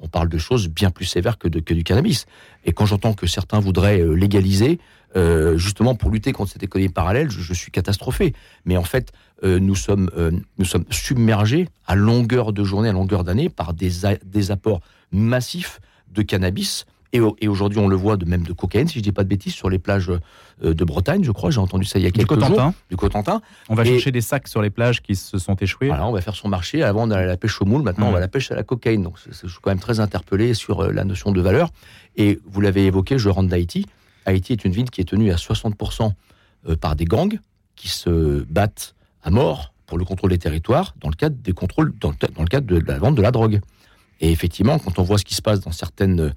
On 0.00 0.08
parle 0.08 0.28
de 0.28 0.38
choses 0.38 0.68
bien 0.68 0.90
plus 0.90 1.04
sévères 1.04 1.38
que, 1.38 1.46
du 1.46 1.84
cannabis. 1.84 2.26
Et 2.64 2.72
quand 2.72 2.86
j'entends 2.86 3.14
que 3.14 3.26
certains 3.26 3.60
voudraient 3.60 4.00
euh, 4.00 4.14
légaliser, 4.14 4.80
euh, 5.14 5.56
justement 5.56 5.94
pour 5.94 6.10
lutter 6.10 6.32
contre 6.32 6.50
cette 6.50 6.62
économie 6.62 6.88
parallèle, 6.88 7.30
je, 7.30 7.54
suis 7.54 7.70
catastrophé. 7.70 8.34
Mais 8.64 8.76
en 8.76 8.82
fait, 8.82 9.12
nous, 9.44 9.74
sommes, 9.74 10.08
nous 10.56 10.64
sommes 10.64 10.84
submergés 10.88 11.68
à 11.84 11.96
longueur 11.96 12.52
de 12.52 12.62
journée, 12.62 12.88
à 12.88 12.92
longueur 12.92 13.24
d'année, 13.24 13.48
par 13.48 13.74
des 13.74 14.50
apports 14.52 14.80
massifs 15.10 15.80
de 16.12 16.22
cannabis. 16.22 16.86
Et, 17.14 17.20
au- 17.20 17.36
et 17.40 17.48
aujourd'hui, 17.48 17.78
on 17.78 17.88
le 17.88 17.96
voit 17.96 18.16
de 18.16 18.24
même 18.24 18.42
de 18.42 18.52
cocaïne, 18.52 18.88
si 18.88 18.98
je 18.98 19.02
dis 19.04 19.12
pas 19.12 19.22
de 19.24 19.28
bêtises, 19.28 19.52
sur 19.52 19.68
les 19.68 19.78
plages 19.78 20.10
euh, 20.64 20.72
de 20.74 20.84
Bretagne, 20.84 21.22
je 21.24 21.30
crois. 21.30 21.50
J'ai 21.50 21.58
entendu 21.60 21.84
ça 21.84 21.98
il 21.98 22.02
y 22.02 22.06
a 22.06 22.10
Du 22.10 22.18
quelques 22.20 22.38
jours. 22.38 22.48
Cotentin, 22.48 22.74
Du 22.88 22.96
Cotentin. 22.96 23.42
on 23.68 23.74
va 23.74 23.82
Et- 23.82 23.86
chercher 23.86 24.10
des 24.12 24.22
sacs 24.22 24.48
sur 24.48 24.62
les 24.62 24.70
plages 24.70 25.02
qui 25.02 25.14
se 25.14 25.36
sont 25.38 25.54
échoués. 25.56 25.88
Voilà, 25.88 26.06
on 26.06 26.12
va 26.12 26.20
faire 26.22 26.34
son 26.34 26.48
marché. 26.48 26.82
Avant, 26.82 27.06
on 27.06 27.10
allait 27.10 27.24
à 27.24 27.26
la 27.26 27.36
pêche 27.36 27.60
au 27.60 27.66
moule. 27.66 27.82
Maintenant, 27.82 28.04
Mhm. 28.06 28.10
on 28.10 28.12
va 28.12 28.18
à 28.18 28.20
la 28.22 28.28
pêche 28.28 28.50
à 28.50 28.54
la 28.54 28.62
cocaïne. 28.62 29.02
Donc, 29.02 29.16
je 29.30 29.32
suis 29.46 29.58
quand 29.60 29.70
même 29.70 29.78
très 29.80 30.00
interpellé 30.00 30.54
sur 30.54 30.80
euh, 30.84 30.92
la 30.92 31.04
notion 31.04 31.32
de 31.32 31.40
valeur. 31.42 31.68
Et 32.16 32.38
vous 32.46 32.60
l'avez 32.62 32.86
évoqué, 32.86 33.18
je 33.18 33.28
rentre 33.28 33.48
d'Haïti. 33.50 33.86
Haïti 34.24 34.52
est 34.52 34.64
une 34.64 34.72
ville 34.72 34.88
qui 34.90 35.00
est 35.00 35.04
tenue 35.04 35.32
à 35.32 35.36
60% 35.36 36.12
euh, 36.68 36.76
par 36.76 36.96
des 36.96 37.04
gangs 37.04 37.38
qui 37.76 37.88
se 37.88 38.44
battent 38.48 38.94
à 39.22 39.30
mort 39.30 39.74
pour 39.86 39.98
le 39.98 40.04
contrôle 40.06 40.30
des 40.30 40.38
territoires 40.38 40.94
dans 41.00 41.08
le 41.10 41.14
cadre 41.14 41.36
des 41.36 41.52
contrôles, 41.52 41.92
dans 42.00 42.10
le, 42.38 42.46
cadre 42.46 42.66
de 42.66 42.78
la 42.78 42.98
vente 42.98 43.16
de 43.16 43.22
la 43.22 43.30
drogue. 43.32 43.60
Et 44.20 44.30
effectivement, 44.30 44.78
quand 44.78 44.98
on 44.98 45.02
voit 45.02 45.18
ce 45.18 45.24
qui 45.24 45.34
se 45.34 45.42
passe 45.42 45.60
dans 45.60 45.72
certaines 45.72 46.32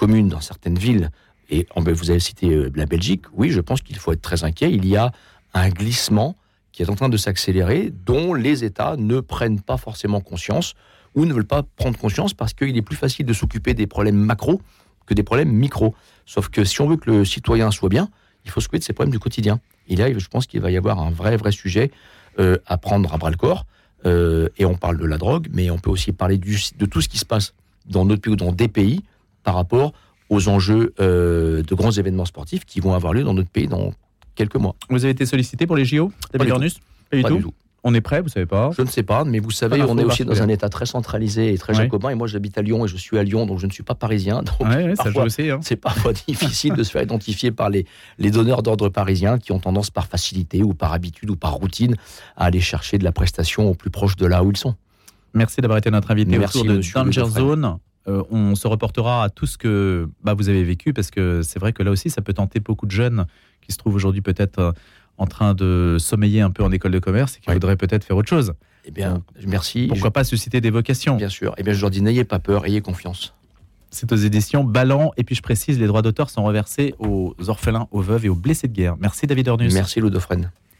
communes, 0.00 0.28
dans 0.28 0.40
certaines 0.40 0.78
villes, 0.78 1.10
et 1.50 1.66
en- 1.76 1.82
ben, 1.82 1.92
vous 1.94 2.10
avez 2.10 2.20
cité 2.20 2.48
euh, 2.48 2.70
la 2.74 2.86
Belgique, 2.86 3.24
oui, 3.34 3.50
je 3.50 3.60
pense 3.60 3.82
qu'il 3.82 3.96
faut 3.98 4.12
être 4.12 4.22
très 4.22 4.44
inquiet. 4.44 4.72
Il 4.72 4.86
y 4.86 4.96
a 4.96 5.12
un 5.52 5.68
glissement 5.68 6.36
qui 6.72 6.82
est 6.82 6.88
en 6.90 6.94
train 6.94 7.10
de 7.10 7.16
s'accélérer, 7.18 7.92
dont 8.06 8.32
les 8.32 8.64
États 8.64 8.96
ne 8.96 9.20
prennent 9.20 9.60
pas 9.60 9.76
forcément 9.76 10.20
conscience 10.20 10.74
ou 11.14 11.26
ne 11.26 11.34
veulent 11.34 11.44
pas 11.56 11.62
prendre 11.76 11.98
conscience 11.98 12.32
parce 12.32 12.54
qu'il 12.54 12.76
est 12.76 12.82
plus 12.90 12.96
facile 12.96 13.26
de 13.26 13.32
s'occuper 13.34 13.74
des 13.74 13.86
problèmes 13.86 14.16
macro 14.16 14.62
que 15.06 15.12
des 15.12 15.24
problèmes 15.24 15.50
micro. 15.52 15.94
Sauf 16.24 16.48
que 16.48 16.64
si 16.64 16.80
on 16.80 16.88
veut 16.88 16.96
que 16.96 17.10
le 17.10 17.24
citoyen 17.24 17.70
soit 17.72 17.88
bien, 17.90 18.08
il 18.44 18.50
faut 18.50 18.60
s'occuper 18.60 18.78
de 18.78 18.84
ses 18.84 18.92
problèmes 18.94 19.12
du 19.12 19.18
quotidien. 19.18 19.60
Et 19.88 19.96
là, 19.96 20.06
je 20.16 20.28
pense 20.28 20.46
qu'il 20.46 20.60
va 20.60 20.70
y 20.70 20.76
avoir 20.78 20.98
un 21.00 21.10
vrai, 21.10 21.36
vrai 21.36 21.52
sujet 21.52 21.90
euh, 22.38 22.56
à 22.66 22.78
prendre 22.78 23.12
à 23.12 23.18
bras 23.18 23.30
le 23.30 23.36
corps. 23.36 23.66
Euh, 24.06 24.48
et 24.56 24.64
on 24.64 24.76
parle 24.76 24.96
de 24.98 25.04
la 25.04 25.18
drogue, 25.18 25.48
mais 25.52 25.68
on 25.70 25.78
peut 25.78 25.90
aussi 25.90 26.12
parler 26.12 26.38
de 26.38 26.86
tout 26.86 27.00
ce 27.02 27.08
qui 27.08 27.18
se 27.18 27.26
passe 27.26 27.52
dans 27.86 28.04
notre 28.06 28.22
pays 28.22 28.32
ou 28.32 28.36
dans 28.36 28.52
des 28.52 28.68
pays 28.68 29.02
par 29.42 29.54
rapport 29.54 29.92
aux 30.28 30.48
enjeux 30.48 30.94
euh, 31.00 31.62
de 31.62 31.74
grands 31.74 31.90
événements 31.90 32.24
sportifs 32.24 32.64
qui 32.64 32.80
vont 32.80 32.94
avoir 32.94 33.12
lieu 33.12 33.24
dans 33.24 33.34
notre 33.34 33.50
pays 33.50 33.66
dans 33.68 33.92
quelques 34.36 34.56
mois. 34.56 34.74
Vous 34.88 35.04
avez 35.04 35.10
été 35.12 35.26
sollicité 35.26 35.66
pour 35.66 35.76
les 35.76 35.84
JO, 35.84 36.12
David 36.32 36.48
Pas 36.52 36.58
du 37.16 37.22
Pas 37.22 37.28
tout. 37.28 37.36
du 37.36 37.42
tout. 37.42 37.54
On 37.82 37.94
est 37.94 38.02
prêt, 38.02 38.20
vous 38.20 38.28
savez 38.28 38.44
pas 38.44 38.70
Je 38.76 38.82
ne 38.82 38.88
sais 38.88 39.02
pas, 39.02 39.24
mais 39.24 39.38
vous 39.38 39.50
savez, 39.50 39.78
Pas 39.78 39.86
on 39.88 39.96
est 39.96 40.04
aussi 40.04 40.24
dans 40.26 40.42
un 40.42 40.48
état 40.48 40.68
très 40.68 40.84
centralisé 40.84 41.52
et 41.54 41.56
très 41.56 41.72
Ouais. 41.72 41.84
jacobin. 41.84 42.10
Et 42.10 42.14
moi, 42.14 42.26
j'habite 42.26 42.58
à 42.58 42.62
Lyon 42.62 42.84
et 42.84 42.88
je 42.88 42.96
suis 42.98 43.18
à 43.18 43.22
Lyon, 43.24 43.46
donc 43.46 43.58
je 43.58 43.66
ne 43.66 43.72
suis 43.72 43.82
pas 43.82 43.94
parisien. 43.94 44.42
Donc, 44.42 44.60
Ouais, 44.60 44.84
ouais, 44.84 45.50
hein. 45.50 45.60
c'est 45.62 45.76
parfois 45.76 46.12
difficile 46.28 46.74
de 46.74 46.82
se 46.82 46.90
faire 46.90 47.02
identifier 47.02 47.52
par 47.52 47.70
les, 47.70 47.86
les 48.18 48.30
donneurs 48.30 48.62
d'ordre 48.62 48.90
parisiens 48.90 49.38
qui 49.38 49.50
ont 49.52 49.58
tendance 49.58 49.90
par 49.90 50.06
facilité 50.08 50.62
ou 50.62 50.74
par 50.74 50.92
habitude 50.92 51.30
ou 51.30 51.36
par 51.36 51.54
routine 51.54 51.96
à 52.36 52.44
aller 52.44 52.60
chercher 52.60 52.98
de 52.98 53.04
la 53.04 53.12
prestation 53.12 53.70
au 53.70 53.74
plus 53.74 53.90
proche 53.90 54.14
de 54.16 54.26
là 54.26 54.44
où 54.44 54.50
ils 54.50 54.58
sont. 54.58 54.74
Merci 55.32 55.62
d'avoir 55.62 55.78
été 55.78 55.90
notre 55.90 56.10
invité 56.10 56.36
Merci, 56.38 56.58
autour 56.58 56.70
de 56.70 56.82
Danger. 56.82 57.24
Zone. 57.30 57.78
Euh, 58.08 58.22
on 58.30 58.54
se 58.54 58.66
reportera 58.66 59.24
à 59.24 59.28
tout 59.28 59.46
ce 59.46 59.58
que 59.58 60.08
bah, 60.24 60.34
vous 60.34 60.48
avez 60.48 60.64
vécu 60.64 60.92
parce 60.92 61.10
que 61.10 61.42
c'est 61.42 61.58
vrai 61.58 61.72
que 61.72 61.82
là 61.82 61.90
aussi, 61.90 62.10
ça 62.10 62.22
peut 62.22 62.32
tenter 62.32 62.60
beaucoup 62.60 62.86
de 62.86 62.90
jeunes 62.90 63.26
qui 63.60 63.72
se 63.72 63.78
trouvent 63.78 63.94
aujourd'hui 63.94 64.22
peut-être 64.22 64.58
euh, 64.58 64.72
en 65.18 65.26
train 65.26 65.54
de 65.54 65.96
sommeiller 65.98 66.40
un 66.40 66.50
peu 66.50 66.64
en 66.64 66.72
école 66.72 66.92
de 66.92 66.98
commerce 66.98 67.36
et 67.36 67.40
qui 67.40 67.52
voudraient 67.52 67.76
peut-être 67.76 68.04
faire 68.04 68.16
autre 68.16 68.28
chose. 68.28 68.54
Eh 68.86 68.90
bien, 68.90 69.22
merci. 69.46 69.86
Pourquoi 69.88 70.10
pas 70.10 70.24
susciter 70.24 70.62
des 70.62 70.70
vocations 70.70 71.16
Bien 71.16 71.28
sûr. 71.28 71.54
Eh 71.58 71.62
bien, 71.62 71.74
je 71.74 71.80
leur 71.80 71.90
dis, 71.90 72.00
n'ayez 72.00 72.24
pas 72.24 72.38
peur, 72.38 72.64
ayez 72.64 72.80
confiance. 72.80 73.34
C'est 73.90 74.10
aux 74.12 74.16
éditions 74.16 74.64
Ballant. 74.64 75.12
Et 75.18 75.24
puis 75.24 75.34
je 75.34 75.42
précise, 75.42 75.78
les 75.78 75.86
droits 75.86 76.00
d'auteur 76.00 76.30
sont 76.30 76.44
reversés 76.44 76.94
aux 76.98 77.34
orphelins, 77.48 77.88
aux 77.90 78.00
veuves 78.00 78.24
et 78.24 78.28
aux 78.28 78.34
blessés 78.34 78.68
de 78.68 78.72
guerre. 78.72 78.96
Merci 78.98 79.26
David 79.26 79.48
Ornus. 79.48 79.74
Merci, 79.74 80.00
Lou 80.00 80.08
Dauphren. 80.08 80.50